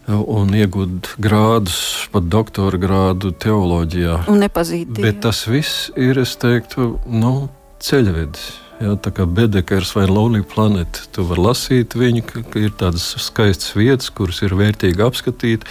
[0.09, 1.77] Un iegūt grādus,
[2.11, 4.23] pat doktora grādu teoloģijā.
[4.33, 4.89] Un nepazīt.
[4.97, 7.35] Bet tas viss ir, es teiktu, nu,
[7.83, 8.51] ceļvedis.
[8.81, 13.75] Jā, tā kā Bedekers vai Lonely Planet, tu vari lasīt viņu, ka, ir tādas skaistas
[13.77, 15.67] vietas, kuras ir vērtīgi apskatīt.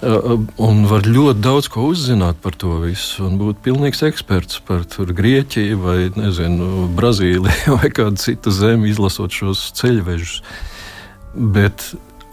[0.00, 5.80] Un var ļoti daudz ko uzzināt par to visu, un būt pilnīgs eksperts par Grieķiju,
[5.82, 10.40] vai nezinu, Brazīliju, vai kādu citu zemi, izlasot šos ceļvežus.
[11.34, 11.90] Bet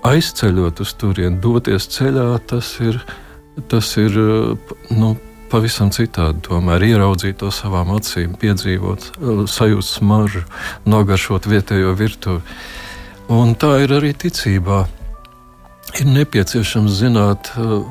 [0.07, 3.01] aizceļot uz turieni, doties ceļā, tas ir,
[3.67, 4.15] tas ir
[4.93, 5.17] nu,
[5.51, 6.43] pavisam citādi.
[6.47, 9.11] Tomēr ieraudzīt to savām acīm, piedzīvot,
[9.51, 10.43] sajust smaržu,
[10.89, 12.43] nogaršot vietējo virtuvi.
[13.33, 14.85] Un tā ir arī ticībā
[15.99, 17.81] ir nepieciešams zināt uh,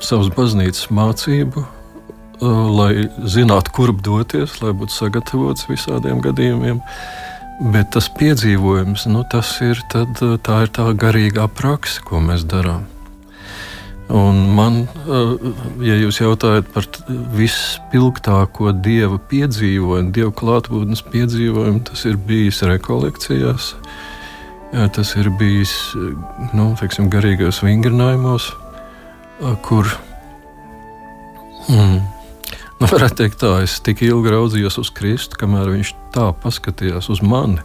[0.00, 6.80] savas baznīcas mācību, uh, lai zinātu, kurp doties, lai būtu sagatavots visādiem gadījumiem.
[7.72, 12.88] Bet tas piedzīvojums, nu, tas ir, tad, tā ir tā garīgā praksa, ko mēs darām.
[14.12, 15.38] Un man, uh,
[15.80, 16.84] ja jūs jautājat par
[17.32, 23.72] vispilgtāko dieva piedzīvojumu, dieva klātbūtnes piedzīvojumu, tas ir bijis rekolekcijās.
[24.72, 25.72] Jā, tas ir bijis
[26.56, 28.50] nu, teiksim, garīgos vingrinājumos,
[29.64, 29.88] kur
[31.68, 31.98] mm,
[32.80, 37.24] nu, varētu teikt, tā, es tik ilgi raudzījos uz Kristu, kamēr viņš tā paskatījās uz
[37.24, 37.60] mani,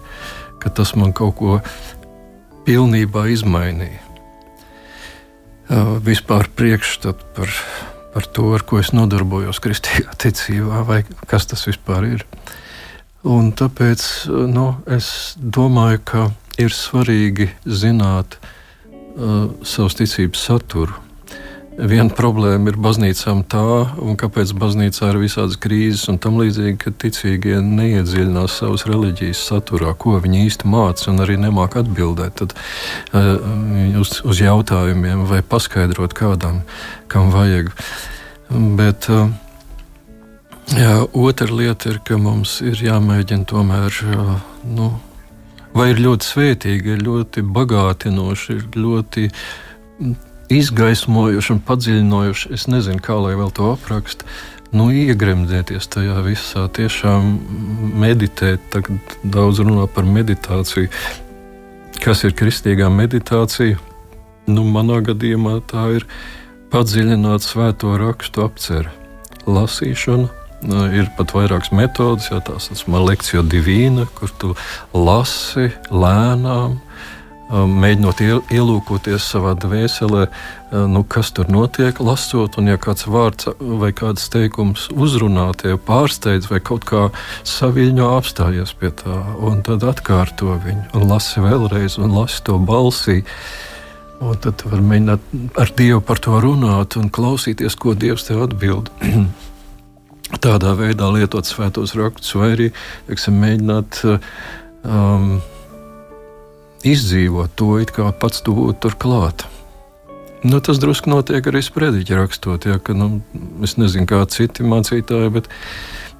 [0.63, 1.61] ka tas man kaut ko
[2.67, 4.06] pilnībā izmainīja.
[5.67, 7.51] Vispār priekšstats par,
[8.13, 12.27] par to, ar ko es nodarbojos kristīgā ticībā, vai kas tas vispār ir.
[13.27, 14.01] Un tāpēc
[14.47, 16.27] nu, es domāju, ka
[16.61, 20.95] ir svarīgi zināt uh, savas ticības saturu.
[21.77, 23.61] Viena problēma ir baznīcām tā,
[24.01, 29.91] un kāpēc baznīcā ir visādas krīzes un tam līdzīgi, ka ticīgie neiedziļinās savas reliģijas saturā,
[29.93, 32.55] ko viņi īsti māca un arī nemāk atbildēt tad,
[33.13, 33.37] uh,
[34.01, 36.63] uz, uz jautājumiem vai paskaidrot kādam,
[37.13, 37.69] kam vajag.
[38.49, 39.29] Bet, uh,
[40.73, 44.33] jā, otra lieta ir, ka mums ir jāmēģina tomēr uh,
[44.65, 44.95] nu,
[45.77, 49.29] vai ir ļoti svētīgi, ir ļoti bagātinoši, ir ļoti
[50.53, 52.51] izgaismojoši un padziļinoši.
[52.55, 54.27] Es nezinu, kā lai vēl to aprakstu.
[54.75, 57.37] Nu, iegremdēties tajā visā, tiešām
[58.01, 58.63] meditēt.
[58.73, 60.89] Tagad daudz runā par meditāciju.
[62.03, 63.79] Kas ir kristīgā meditācija?
[64.47, 66.07] Nu, manā gadījumā tā ir
[66.71, 68.91] padziļināta svēto rakstu apcere,
[69.47, 70.27] lasīšana,
[70.65, 74.55] Nu, ir pat vairākas metodes, jau tā saucamā lekcija divīna, kur tu
[74.89, 76.79] lasi lēnām,
[77.51, 83.93] mēģinot ielūkoties savā dvēselē, uh, nu, kas tur notiek, lasot, un ja kāds vārds vai
[83.95, 87.07] kāds teikums uzrunā tevi, pārsteidz vai kaut kā
[87.47, 93.23] saviņo apstājies pie tā, un tad atkārto viņu, un lasi vēlreiz, un lasi to balsī.
[94.17, 98.89] Un tad var mēģināt ar Dievu par to runāt un klausīties, ko Dievs tev atbild.
[100.43, 102.71] tādā veidā lietot svētos rakstus, vai arī
[103.07, 105.37] teiksim, mēģināt um,
[106.93, 109.47] izdzīvot to, it kā pats tu būtu tur klāt.
[110.45, 112.67] Nu, tas drusku notiek arī sprediķi rakstot.
[112.69, 113.23] Ja, ka, nu,
[113.65, 115.49] es nezinu, kā citi mācītāji, bet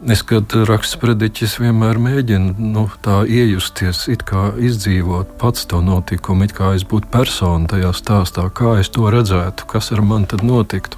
[0.10, 6.48] es, kad rakstu sprediķis, vienmēr mēģinu nu, tā iejusties, it kā izdzīvot pats to notikumu,
[6.48, 10.42] it kā es būtu persona tajā stāstā, kā es to redzētu, kas ar mani tad
[10.48, 10.98] notiktu.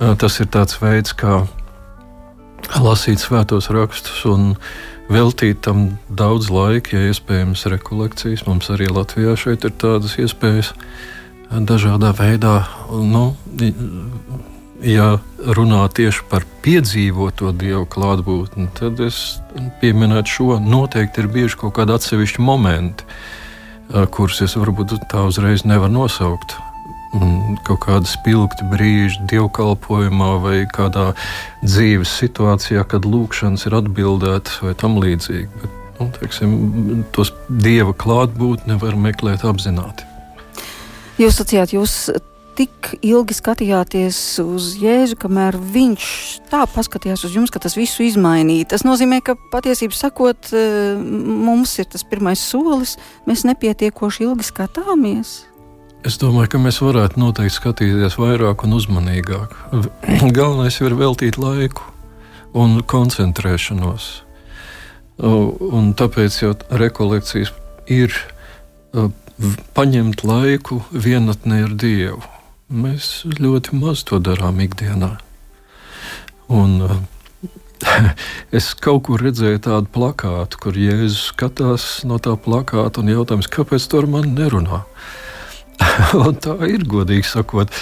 [0.00, 1.44] Tas ir tāds veids, kā
[2.80, 4.54] lasīt svētos rakstus un
[5.12, 8.46] veltīt tam daudz laika, ja iespējams, rekolekcijas.
[8.48, 10.72] Mums arī Latvijā šeit ir tādas iespējas
[11.50, 12.56] dažādā veidā.
[12.90, 13.26] Nu,
[14.84, 15.08] ja
[15.58, 19.40] runā tieši par piedzīvoto dievu klātbūtni, tad es
[19.82, 20.50] pieminētu šo.
[20.62, 23.08] Noteikti ir bieži kaut kādi atsevišķi momenti,
[24.14, 26.56] kurus es varbūt tā uzreiz nevaru nosaukt
[27.66, 31.12] kaut kāda spilgta brīža dievkalpojumā vai kādā
[31.64, 35.48] dzīves situācijā, kad lūkšanas ir atbildētas vai tam līdzīgi.
[35.62, 36.54] Bet, nu, teiksim,
[37.14, 40.06] tos dieva klātbūtni nevar meklēt apzināti.
[41.20, 41.98] Jūs sacījāt, jūs
[42.58, 46.08] tik ilgi skatījāties uz Jēzu, kamēr viņš
[46.50, 48.70] tā paskatījās uz jums, ka tas visu izmainīja.
[48.74, 52.96] Tas nozīmē, ka patiesībā sakot, eh, mums ir tas pirmais solis,
[53.26, 55.44] mēs nepietiekoši ilgi skatāmies.
[56.04, 59.54] Es domāju, ka mēs varētu noteikti skatīties vairāk un uzmanīgāk.
[60.36, 61.86] Galvenais ir veltīt laiku
[62.52, 64.08] un koncentrēšanos.
[65.24, 67.54] Un tāpēc jau rekolekcijas
[67.88, 68.12] ir
[69.74, 72.20] paņemt laiku vienatnē ar Dievu.
[72.68, 75.14] Mēs ļoti maz to darām ikdienā.
[76.52, 76.78] Un,
[78.60, 83.88] es kaut kur redzēju tādu plakātu, kur Jēzus skatās no tā plakāta un jautājums, kāpēc
[83.88, 84.84] tur man nerunā?
[86.44, 87.72] tā ir godīgi sakot.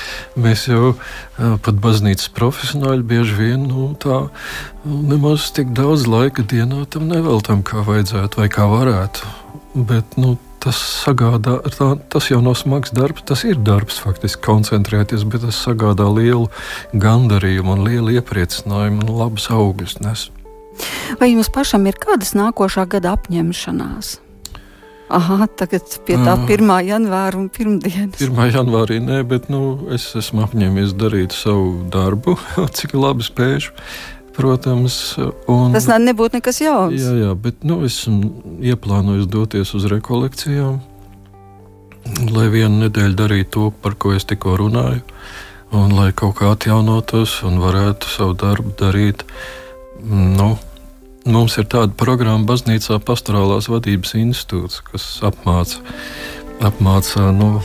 [0.41, 0.95] Mēs jau
[1.37, 4.25] pat baznīcas profesionāļi bieži vien nu, tā
[4.85, 9.31] nu, nemaz tik daudz laika dienā tam neveltam, kā vajadzētu vai kā varētu.
[9.89, 15.25] Bet nu, tas sagādā, tā, tas jau nav smags darbs, tas ir darbs faktiski koncentrēties,
[15.27, 16.47] bet tas sagādā lielu
[16.93, 20.29] gandarījumu un lielu iepriecinājumu un labus augļus nes.
[21.21, 24.17] Vai jums pašam ir kādas nākošā gada apņemšanās?
[25.13, 26.71] Aha, tagad pie tā 1.
[26.87, 28.17] janvāra un pirmdienas.
[28.25, 28.39] 1.
[28.55, 32.39] janvārī nē, bet nu, es esmu apņēmies darīt savu darbu,
[32.79, 33.75] cik labi spēju.
[34.33, 34.97] Protams,
[35.53, 36.97] un, tas nebūtu nekas jauns.
[36.97, 40.79] Jā, jā bet nu, esmu ieplānojis doties uz rekolekcijām,
[42.33, 45.05] lai vienu nedēļu darītu to, par ko es tikko runāju,
[45.77, 49.27] un lai kaut kā atjaunotos un varētu savu darbu darīt.
[50.09, 50.55] Nu,
[51.23, 55.79] Mums ir tāda programma baznīcā pastorālās vadības institūts, kas apmāca,
[56.67, 57.61] apmāca nu,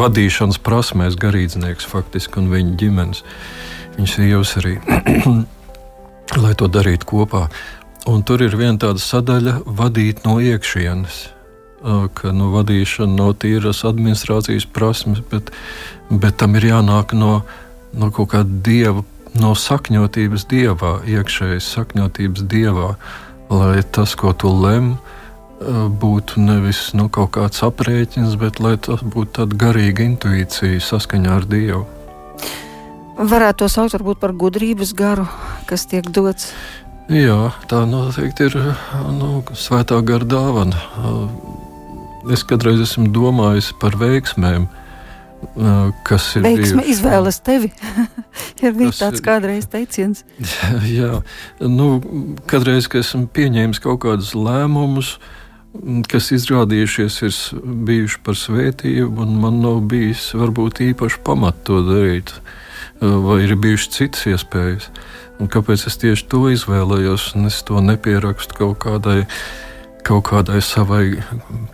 [0.00, 3.22] vadīšanas prasmēs garīdznieks faktiski un viņa ģimenes.
[3.94, 4.74] Viņas sievas arī,
[6.42, 7.44] lai to darītu kopā.
[8.10, 11.20] Un tur ir viena tāda sadaļa vadīt no iekšienes.
[12.18, 15.52] Ka nu, vadīšana nav tīras administrācijas prasmes, bet,
[16.10, 17.44] bet tam ir jānāk no,
[17.94, 19.06] no kaut kāda dieva
[19.40, 22.94] no sakņotības dievā, iekšējas sakņotības dievā,
[23.52, 24.96] lai tas, ko tu lem,
[25.58, 31.46] būtu nevis nu, kaut kāds aprēķins, bet lai tas būtu tāda garīga intuīcija saskaņā ar
[31.50, 31.86] Dievu.
[33.18, 35.26] Varētu to saukt varbūt par gudrības garu,
[35.66, 36.52] kas tiek dots.
[37.10, 38.58] Jā, tā noteikti ir
[39.16, 40.78] nu, svētā gara dāvana.
[42.30, 44.68] Es kādreiz esmu domājis par veiksmēm,
[46.06, 46.44] kas ir.
[46.46, 46.94] Veiksme bijuši.
[46.94, 47.70] izvēles tevi.
[48.64, 50.24] ir bijis tāds kādreiz teiciens.
[50.98, 51.20] Jā,
[51.60, 51.90] nu,
[52.50, 55.16] kādreiz, kad esmu pieņēmis kaut kādus lēmumus,
[56.10, 57.36] kas izrādījušies ir
[57.88, 62.32] bijuši par svētību, un man nav bijis varbūt īpaši pamats to darīt,
[63.00, 64.90] vai ir bijušas citas iespējas.
[65.38, 69.20] Un kāpēc es tieši to izvēlējos, un es to nepierakstu kaut kādai,
[70.06, 71.18] kaut kādai savai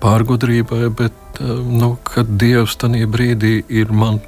[0.03, 4.21] pārgudrībai, bet nu, kad Dievs tajā brīdī ir man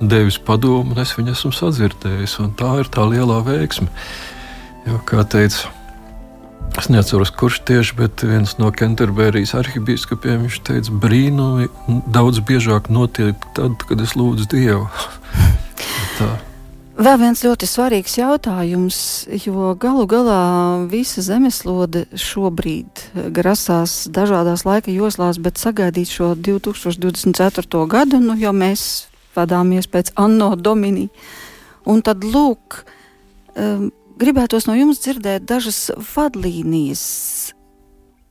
[0.00, 2.38] devis padomu, un es viņu esmu sadzirdējis.
[2.58, 3.88] Tā ir tā lielā veiksme.
[4.86, 5.70] Jo, kā teica,
[6.78, 11.70] es neatceros, kurš tieši, bet viens no Kenterberijas arhibīskapiem viņš teica, brīnumi
[12.12, 14.84] daudz biežāk notiek tad, kad es lūdzu Dievu.
[16.18, 16.36] tā.
[16.96, 18.98] Vēl viens ļoti svarīgs jautājums,
[19.44, 23.02] jo galu galā visa zemeslode šobrīd
[23.36, 27.82] grasās dažādās laika joslās, bet sagaidīt šo 2024.
[27.92, 28.86] gadu, nu, jo mēs
[29.36, 31.10] vadāmies pēc Anno Domini.
[31.84, 32.80] Un tad lūk,
[33.60, 37.04] um, gribētos no jums dzirdēt dažas vadlīnijas,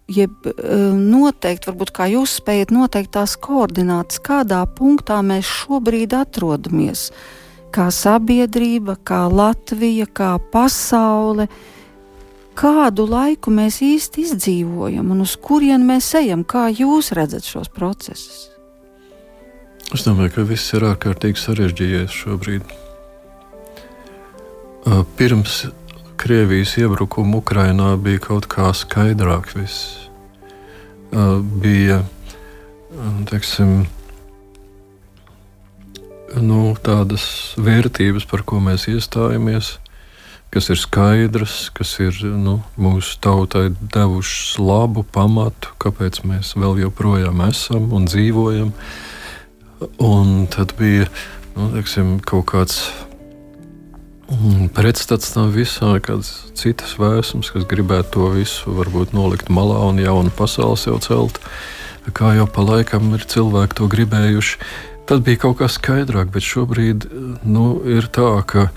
[0.09, 7.11] jeb um, noteikti, varbūt kā jūs spējat noteikt tās koordinātas, kādā punktā mēs šobrīd atrodamies.
[7.73, 11.47] Kā sabiedrība, kā Latvija, kā pasaule,
[12.55, 18.49] kādu laiku mēs īsti izdzīvojam un uz kurien mēs ejam, kā jūs redzat šos procesus?
[19.93, 22.71] Es domāju, ka viss ir ārkārtīgi sarežģījies šobrīd.
[25.17, 25.65] Pirms
[26.21, 29.51] Krievijas iebrukuma Ukrajinā bija kaut kā skaidrāk.
[29.57, 30.07] Viss.
[31.61, 31.99] Bija
[33.29, 33.85] teiksim,
[36.41, 39.75] nu, tādas vērtības, par ko mēs iestājamies,
[40.53, 47.43] kas ir skaidras, kas ir nu, mūsu tautai devušas labu pamatu, kāpēc mēs vēl joprojām
[47.49, 48.71] esam un dzīvojam.
[49.99, 51.09] Un tad bija
[51.57, 52.79] nu, teiksim, kaut kāds
[54.31, 59.99] mm, pretstats tam visam, kādas citas vēsmas, kas gribētu to visu varbūt nolikt malā un
[59.99, 61.39] jaunu pasauli sev celt.
[62.15, 64.59] Kā jau pa laikam ir cilvēki to gribējuši.
[65.05, 67.09] Tad bija kaut kas skaidrāk, bet šobrīd
[67.45, 68.69] nu, ir tā, ka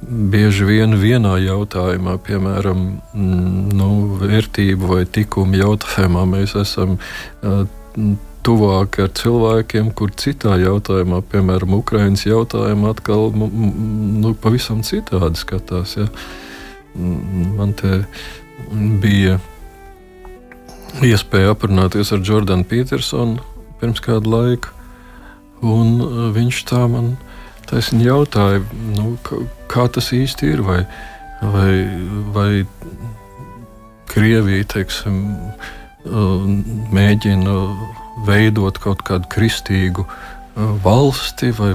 [0.00, 3.88] bieži vien vienā jautājumā, piemēram, mm, nu,
[4.22, 7.66] vērtību vai tikumu jautājumā, mēs esam uh,
[8.44, 15.96] tuvāk ar cilvēkiem, kur citā jautājumā, piemēram, Ukraiņas jautājumā, atkal nu, pavisam citādi skatās.
[16.00, 16.08] Ja.
[16.94, 18.04] Man te
[19.02, 19.38] bija
[21.04, 23.42] iespēja aprunāties ar Jordanu Petersonu
[23.80, 24.70] pirms kāda laika,
[25.64, 27.14] un uh, viņš tā man
[27.68, 28.60] taisni jautāja,
[28.94, 30.82] nu, kā, tas īsti ir, vai,
[31.40, 31.70] vai,
[32.34, 32.50] vai
[34.14, 35.16] Krievija teiksim,
[36.94, 37.54] mēģina
[38.28, 40.04] veidot kaut kādu kristīgu
[40.84, 41.72] valsti vai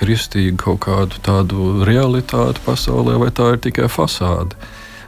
[0.00, 4.56] kristīgu kaut kādu tādu realitāti pasaulē, vai tā ir tikai fasāde.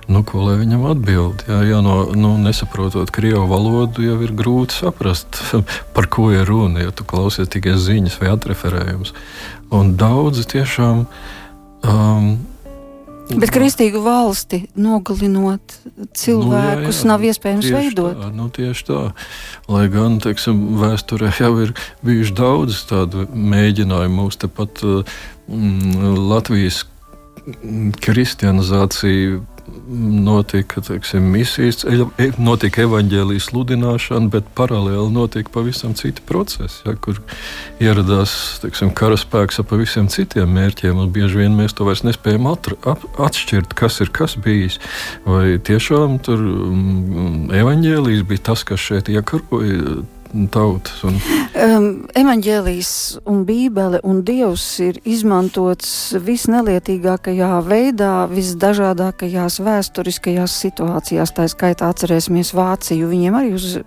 [0.07, 1.47] Nu, ko lai viņam atbild?
[1.49, 5.41] Jā, jā no, nu, nesaprotot krievu valodu, jau ir grūti saprast,
[5.97, 6.85] par ko ir runa.
[6.85, 9.15] Ja tu klausies tikai ziņas vai atreferējumus.
[9.75, 11.07] Un daudzi tiešām.
[11.85, 12.35] Um,
[13.25, 15.79] Bet kristīgu valsti nogalinot
[16.13, 18.19] cilvēkus, nu, jā, jā, nav iespējams tieši veidot.
[18.21, 18.99] Tā, nu, tieši tā.
[19.73, 21.73] Lai gan teiksim, vēsturē jau ir
[22.05, 24.19] bijuši daudz tādu mēģinājumu.
[24.19, 26.83] Mums tepat mm, Latvijas
[28.05, 29.41] kristianizācija
[30.25, 37.21] notika teiksim, misijas, e, notika evaņģēlijas sludināšana, bet paralēli notika pavisam citi procesi, ja, kur
[37.83, 41.01] ieradās teiksim, karaspēks ar pavisam citiem mērķiem.
[41.15, 44.81] Bieži vien mēs to vairs nespējam atra, ap, atšķirt, kas ir kas bijis.
[45.29, 50.05] Vai tiešām tur mm, evaņģēlijas bija tas, kas šeit iekaroja
[50.51, 51.03] tautas.
[51.07, 51.19] Un...
[51.55, 61.35] Um, Evangelijas un Bībele un Dievs ir izmantots visnelietīgākajā veidā, visdažādākajās vēsturiskajās situācijās.
[61.35, 63.11] Tā skaitā atcerēsimies Vāciju.
[63.13, 63.79] Viņiem arī uz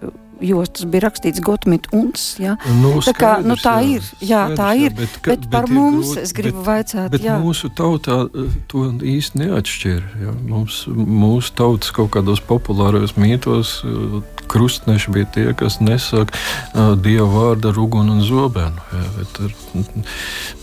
[0.44, 2.36] jostas bija rakstīts Gotmit uns.
[2.42, 2.56] Ja?
[2.82, 4.96] Nu, skaidrs, tā, kā, nu, tā jā, ir, jā, skaidrs, tā ir.
[4.98, 7.10] Bet, ka, bet par bet mums grūti, es gribu bet, vaicāt.
[7.16, 7.38] Bet jā.
[7.44, 8.86] mūsu tautā eh, to
[9.16, 10.08] īsti neatšķir.
[10.24, 10.36] Ja?
[10.54, 14.18] Mums, mūsu tautas kaut kādos populāros mītos eh,
[14.48, 18.86] krustneši bija tie, kas nesaka uh, dievu vārdu ar uguni un zobenu.
[18.96, 19.06] Ja?
[19.18, 19.42] Bet,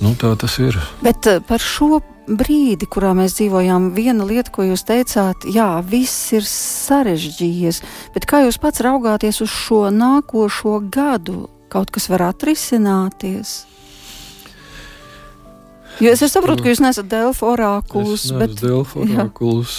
[0.00, 0.78] nu, tā tas ir.
[1.04, 6.46] Bet par šo brīdi, kurā mēs dzīvojām, viena lieta, ko jūs teicāt, jā, viss ir
[6.48, 7.82] sarežģījies,
[8.14, 13.64] bet kā jūs pats raugāties uz šo nākošo gadu, kaut kas var atrisināties?
[16.02, 18.24] Jo es saprotu, ka jūs nesat Delfa orākuls.
[18.26, 18.56] Es bet...
[18.58, 19.74] Delfa orākuls.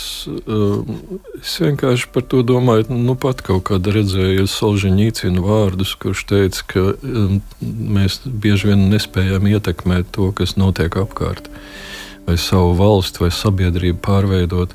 [0.47, 6.63] Um, es vienkārši par to domāju, nu pat kaut kādā redzēju Solženīcina vārdus, kurš teica,
[6.71, 11.51] ka um, mēs bieži vien nespējam ietekmēt to, kas notiek apkārt.
[11.51, 11.91] Uh,
[12.25, 14.73] vai savu valsti vai sabiedrību pārveidot,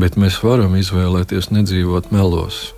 [0.00, 2.70] bet mēs varam izvēlēties nedzīvot melos.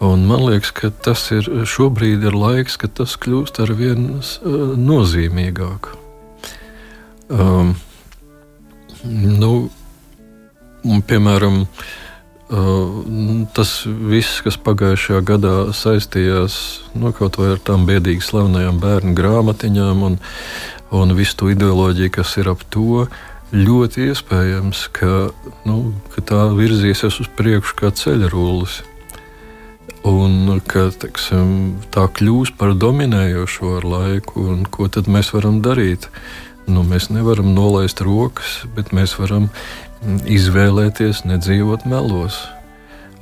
[0.00, 4.72] Un man liekas, ka tas ir šobrīd ir laiks, kad tas kļūst ar vien uh,
[4.80, 5.90] nozīmīgāk.
[7.30, 7.74] Um,
[9.04, 9.52] nu,
[11.04, 16.56] piemēram, uh, tas viss, kas pagājušajā gadā saistījās
[16.96, 20.18] nu, kaut vai ar tām biedīgi slavenajām bērnu grāmatiņām un,
[20.90, 23.06] un visu to ideoloģiju, kas ir ap to.
[23.50, 25.30] Ļoti iespējams, ka,
[25.66, 25.78] nu,
[26.14, 28.80] ka tā virzīsies uz priekšu kā ceļrulis.
[30.06, 36.08] Un ka teksim, tā kļūs par dominējošo ar laiku, un ko tad mēs varam darīt?
[36.70, 39.50] Nu, mēs nevaram nolaist rokas, bet mēs varam
[40.30, 42.38] izvēlēties nedzīvot melos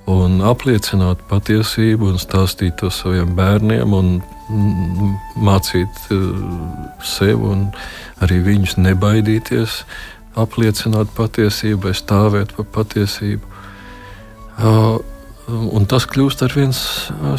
[0.08, 4.10] un apliecināt patiesību un stāstīt to saviem bērniem un
[5.44, 6.30] mācīt uh,
[7.04, 7.66] sev un
[8.24, 9.82] arī viņus nebaidīties,
[10.38, 13.56] apliecināt patiesību, stāvēt par patiesību.
[15.48, 16.80] Un tas kļūst ar viens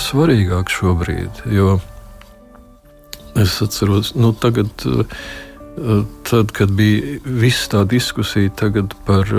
[0.05, 1.75] svarīgāk šobrīd, jo
[3.39, 4.71] es atceros, nu tagad,
[6.29, 8.71] tad, kad bija viss tā diskusija
[9.07, 9.29] par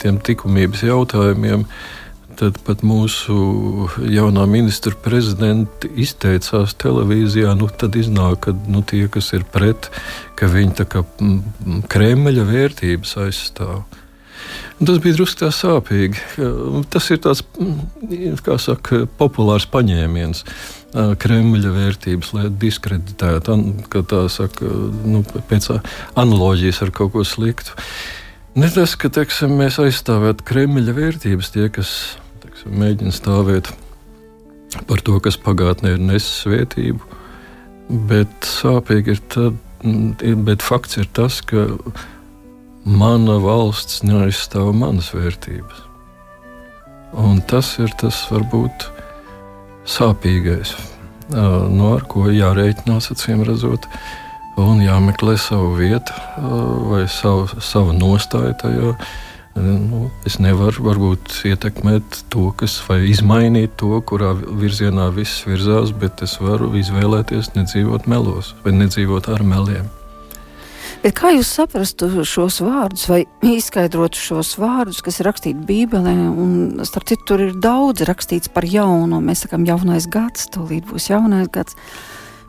[0.00, 2.03] tiem likumības jautājumiem, uh,
[2.34, 3.34] Tad pat mūsu
[4.10, 9.90] jaunā ministra prezidenta izteicās televīzijā, nu tad iznāk, ka nu, tie, kas ir pret,
[10.38, 11.04] ka viņi tā kā
[11.92, 13.84] Kremļa vērtības aizstāv.
[14.84, 16.18] Tas bija drusku tā sāpīgi.
[16.90, 17.44] Tas ir tāds,
[18.44, 20.42] kā saka, populārs paņēmiens.
[20.94, 23.56] Kremļa vērtības, lai diskreditētu,
[23.90, 24.66] ka tā saka,
[25.06, 25.70] nu, pēc
[26.18, 27.78] analoģijas ar kaut ko sliktu.
[28.58, 31.94] Ne tas, ka teiksim, mēs aizstāvētu Kremļa vērtības, tie, kas
[32.68, 33.70] mēģina stāvēt
[34.88, 37.20] par to, kas pagātnē ir nesis svētību.
[38.08, 39.58] Bet sāpīgi ir tad,
[40.46, 41.66] bet fakts ir tas, ka
[42.84, 45.84] mana valsts neaizstāv manas vērtības.
[47.20, 48.88] Un tas ir tas varbūt
[49.88, 50.74] sāpīgais,
[51.30, 53.86] no ar ko jārēķinās acīm redzot,
[54.60, 56.14] un jāmeklē savu vietu
[56.90, 58.94] vai savu, savu nostāju tajā
[59.54, 66.24] Nu, es nevaru varbūt ietekmēt to, kas vai izmainīt to, kurā virzienā viss virzās, bet
[66.26, 69.86] es varu izvēlēties nedzīvot melos vai nedzīvot ar meliem.
[71.04, 76.14] Bet kā jūs saprastu šos vārdus, vai izskaidrotu šos vārdus, kas ir rakstīti Bībelē?
[76.32, 76.54] Un,
[76.88, 79.20] starp citu, tur ir daudz rakstīts par jaunu.
[79.20, 81.76] Mēs sakām, jaunais gads, tūlīt būs jaunais gads.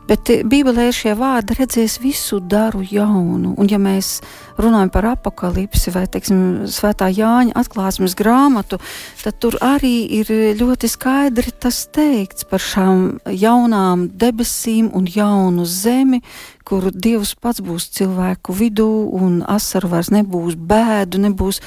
[0.06, 3.56] Bet Bībelē ir šie vārdi, redzēs visu daru jaunu.
[3.58, 4.20] Un, ja mēs
[4.54, 8.78] runājam par apakalipsi vai, teiksim, Svētā Jāņa atklāsmes grāmatu,
[9.24, 10.30] tad tur arī ir
[10.60, 16.22] ļoti skaidri tas teikts par šām jaunām debesīm un jaunu zemi,
[16.66, 21.62] kur Dievs pats būs cilvēku vidū un asaru vairs nebūs, bēdu nebūs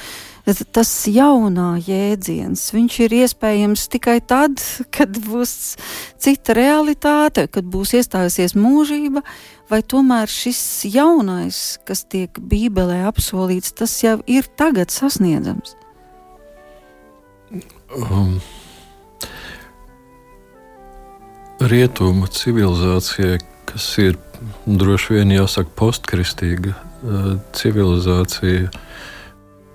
[0.72, 4.60] tas jaunā jēdziens, viņš ir iespējams tikai tad,
[4.94, 5.76] kad būs
[6.20, 9.22] cita realitāte, kad būs iestājusies mūžība,
[9.70, 15.76] vai tomēr šis jaunais, kas tiek Bībelē apsolīts, tas jau ir tagad sasniedzams?
[17.90, 18.38] Um,
[21.60, 24.18] rietumu civilizācijai, kas ir
[24.66, 28.86] droši vien jāsaka postkristīga uh, civilizācija, uh,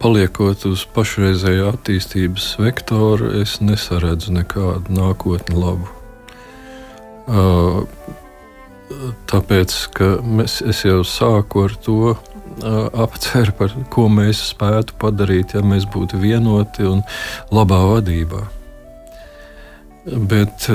[0.05, 5.87] paliekot uz pašreizējā attīstības vektora, es nesaredzu nekādu nākotni labu.
[9.31, 12.13] Tāpēc, ka mēs, es jau sāku ar to
[13.05, 17.01] aptvērt, par ko mēs spētu padarīt, ja mēs būtu vienoti un
[17.49, 18.43] labā vadībā.
[20.05, 20.69] Bet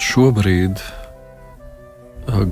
[0.00, 0.80] šobrīd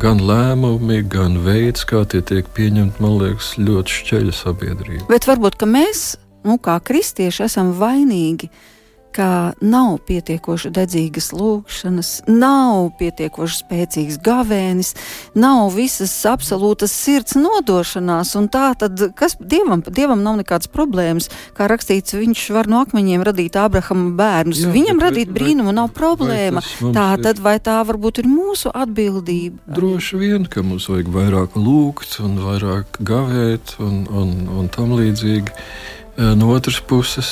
[0.00, 5.06] gan lēmumi, gan veids, kā tie tiek pieņemti, man liekas, ļoti šķeļa sabiedrība.
[5.10, 6.16] Bet varbūt mēs,
[6.48, 8.50] nu, kā kristieši, esam vainīgi
[9.14, 14.94] ka nav pietiekoši dedzīgas lūkšanas, nav pietiekoši spēcīgs gavēnis,
[15.38, 21.68] nav visas absolūtas sirds nodošanās, un tā tad, kas dievam, dievam nav nekādas problēmas, kā
[21.70, 26.62] rakstīts, viņš var no akmeņiem radīt Abrahama bērnus, Jā, viņam bet, radīt brīnumu nav problēma,
[26.94, 29.60] tā tad vai tā varbūt ir mūsu atbildība?
[29.78, 35.54] Droši vien, ka mums vajag vairāk lūgt un vairāk gavēt un, un, un tam līdzīgi.
[36.18, 37.28] No otras puses,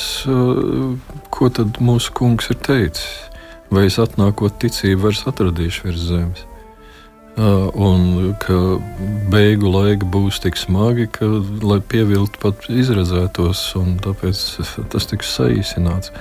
[1.29, 3.07] ko tad mūsu kungs ir teicis?
[3.67, 6.45] Vai es atnākot ticību, vairs atradīšu virs zemes?
[7.37, 8.55] Un ka
[9.29, 11.27] beigu laika būs tik smagi, ka,
[11.67, 14.45] lai pievilktu pat izredzētos, un tāpēc
[14.95, 16.15] tas tiks saīsināts.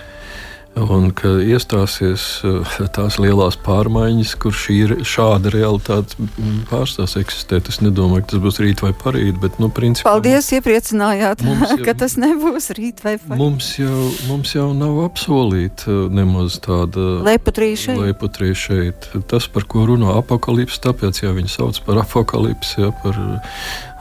[0.76, 6.26] Un ka iestāsies eh, tās lielās pārmaiņas, kur šī šāda realitāte
[6.68, 7.70] pārstās eksistēt.
[7.72, 10.10] Es nedomāju, ka tas būs rīt vai parīt, bet, nu, principā.
[10.10, 13.40] Paldies, iepriecinājāt, jau, ka tas nebūs rīt vai parīt.
[13.40, 19.08] Mums jau, mums jau nav apsolīta eh, nemaz tāda lepotrija šeit.
[19.32, 23.16] Tas, par ko runā apakalips, tāpēc jau viņi sauc par apakalips, ja, par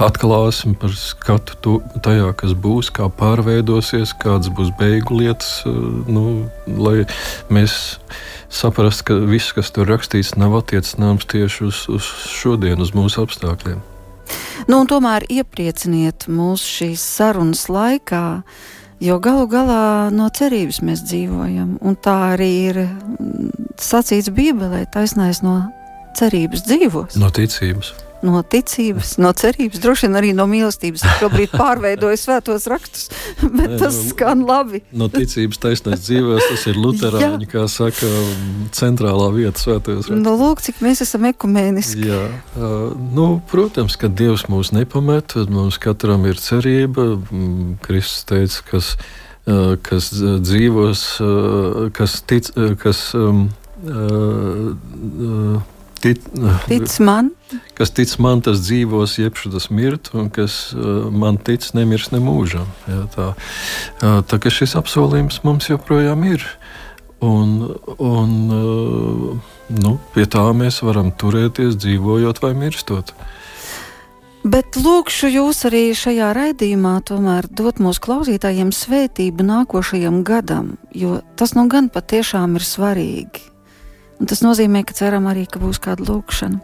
[0.02, 1.74] atklāsmi, par skatu to,
[2.04, 5.62] tajā, kas būs, kā pārveidosies, kādas būs beigu lietas.
[5.66, 5.72] Eh,
[6.12, 7.06] nu, lai
[7.50, 7.98] mēs
[8.52, 13.84] saprastu, ka viss, kas tur rakstīts, nav attiecināms tieši uz, uz šodienu, uz mūsu apstākļiem.
[14.72, 18.42] Nu, tomēr ieprieciniet mūs šīs sarunas laikā,
[19.04, 21.78] jo galu galā no cerības mēs dzīvojam.
[21.86, 25.60] Un tā arī ir mm, sacīts Bībelē, taisnais no
[26.18, 27.20] cerības dzīvos.
[27.22, 27.94] No ticības
[28.26, 31.04] no ticības, no cerības, droši vien arī no mīlestības.
[31.20, 33.10] Šobrīd pārveidoju svētos rakstus,
[33.58, 34.82] bet tas no, skan labi.
[34.96, 38.10] no ticības taisnēs dzīvēs, tas ir luterāņi, kā saka,
[38.76, 40.24] centrālā vieta svētajos rakstos.
[40.26, 42.08] Nu, lūk, cik mēs esam ekumēniski.
[42.10, 42.24] Jā,
[42.56, 47.14] uh, nu, protams, ka Dievs mūs nepamet, mums katram ir cerība.
[47.86, 48.96] Kristus teica, kas,
[49.86, 51.06] kas dzīvos,
[51.96, 52.50] kas tic,
[52.82, 53.08] kas.
[53.18, 53.48] Um,
[53.86, 54.76] uh,
[55.22, 55.75] uh,
[56.06, 56.22] tic,
[56.70, 57.32] tic man.
[57.78, 62.70] Kas tic man, tas dzīvos, jebšu tas mirt, un kas uh, man tic, nemirs nemūžam.
[62.90, 66.46] Jā, tā, uh, tā ka šis apsolījums mums joprojām ir.
[67.26, 67.56] Un,
[67.98, 73.16] un uh, nu, pie tā mēs varam turēties, dzīvojot vai mirstot.
[74.46, 81.56] Bet lūkšu jūs arī šajā raidījumā tomēr dot mūsu klausītājiem svētību nākošajam gadam, jo tas
[81.58, 83.55] nu gan patiešām ir svarīgi.
[84.20, 86.62] Un tas nozīmē, ka ceram arī, ka būs kāda lūkšana.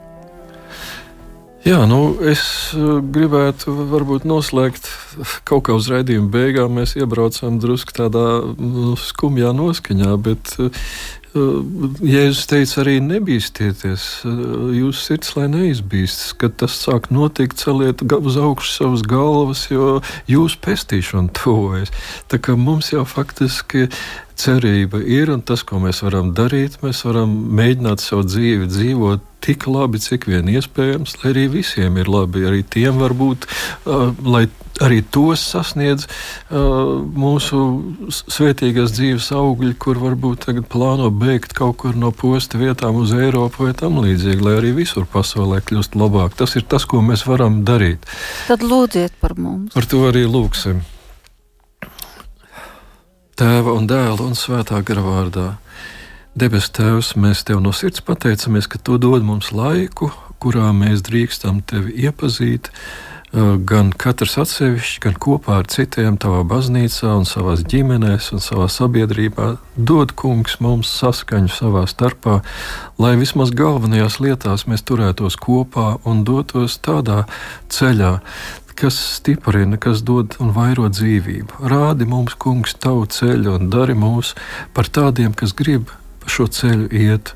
[1.62, 2.42] Jā, nu, es
[2.74, 4.88] uh, gribētu varbūt noslēgt
[5.50, 6.80] kaut kā uz raidījuma beigām.
[6.80, 8.26] Mēs iebraucam drusku tādā
[8.58, 10.72] nu, skumjā noskaņā, bet uh,
[11.32, 14.06] Jēzus teica, arī nebīsties,
[14.76, 20.60] jūsu sirds lai neizbīstas, kad tas sāk notikt, celiet uz augšu savas galvas, jo jūsu
[20.66, 21.94] pestīšana tuvojas.
[22.28, 23.88] Tā kā mums jau faktiski
[24.36, 29.68] cerība ir, un tas, ko mēs varam darīt, mēs varam mēģināt savu dzīvi dzīvot tik
[29.70, 32.46] labi, cik vien iespējams, lai arī visiem ir labi.
[32.48, 33.48] Arī tiem var būt,
[33.90, 34.46] uh, lai
[34.82, 37.60] arī tos sasniedz uh, mūsu
[38.10, 43.68] svētīgās dzīves augļi, kur varbūt tagad plāno beigt kaut kur no posta vietām uz Eiropu
[43.68, 46.38] vai tam līdzīgi, lai arī visur pasaulē kļūst labāk.
[46.40, 48.08] Tas ir tas, ko mēs varam darīt.
[48.50, 49.76] Tad lūdziet par mums.
[49.76, 50.82] Par to arī lūgsim.
[53.42, 55.48] Tēva un dēla un svētā gara vārdā.
[56.32, 61.60] Debes Tēvs, mēs Tev no sirds pateicamies, ka Tu dod mums laiku, kurā mēs drīkstam
[61.68, 62.70] Tevi iepazīt,
[63.68, 69.50] gan katrs atsevišķi, gan kopā ar citiem tavā baznīcā, un savā ģimenēs un savā sabiedrībā.
[69.76, 72.40] Dod kungs mums saskaņu savā starpā,
[72.96, 77.26] lai vismaz galvenajās lietās mēs turētos kopā un dotos tādā
[77.68, 78.22] ceļā,
[78.80, 81.68] kas stiprina, kas dod un vairo dzīvību.
[81.68, 84.32] Rādi mums, kungs, tavu ceļu un dari mūs
[84.72, 85.92] par tādiem, kas grib
[86.22, 87.34] pa šo ceļu iet.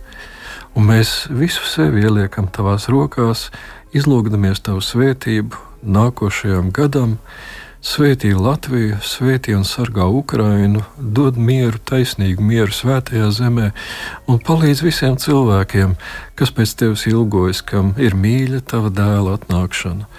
[0.76, 3.50] Un mēs visu sevi ieliekam tavās rokās,
[3.96, 7.20] izlūgdamies tavu svētību, nākošajam gadam.
[7.86, 13.68] Svētī Latviju, svētī un sargā Ukrainu, dod mieru, taisnīgu mieru svētajā zemē
[14.26, 15.94] un palīdz visiem cilvēkiem,
[16.34, 20.10] kas pēc tevis ilgojas, kam ir mīļa tava dēla atnākšana.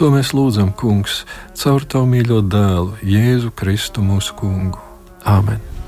[0.00, 1.26] To mēs lūdzam, Kungs,
[1.60, 4.80] caur tavu mīļo dēlu, Jēzu Kristu mūsu Kungu.
[5.28, 5.79] Āmen!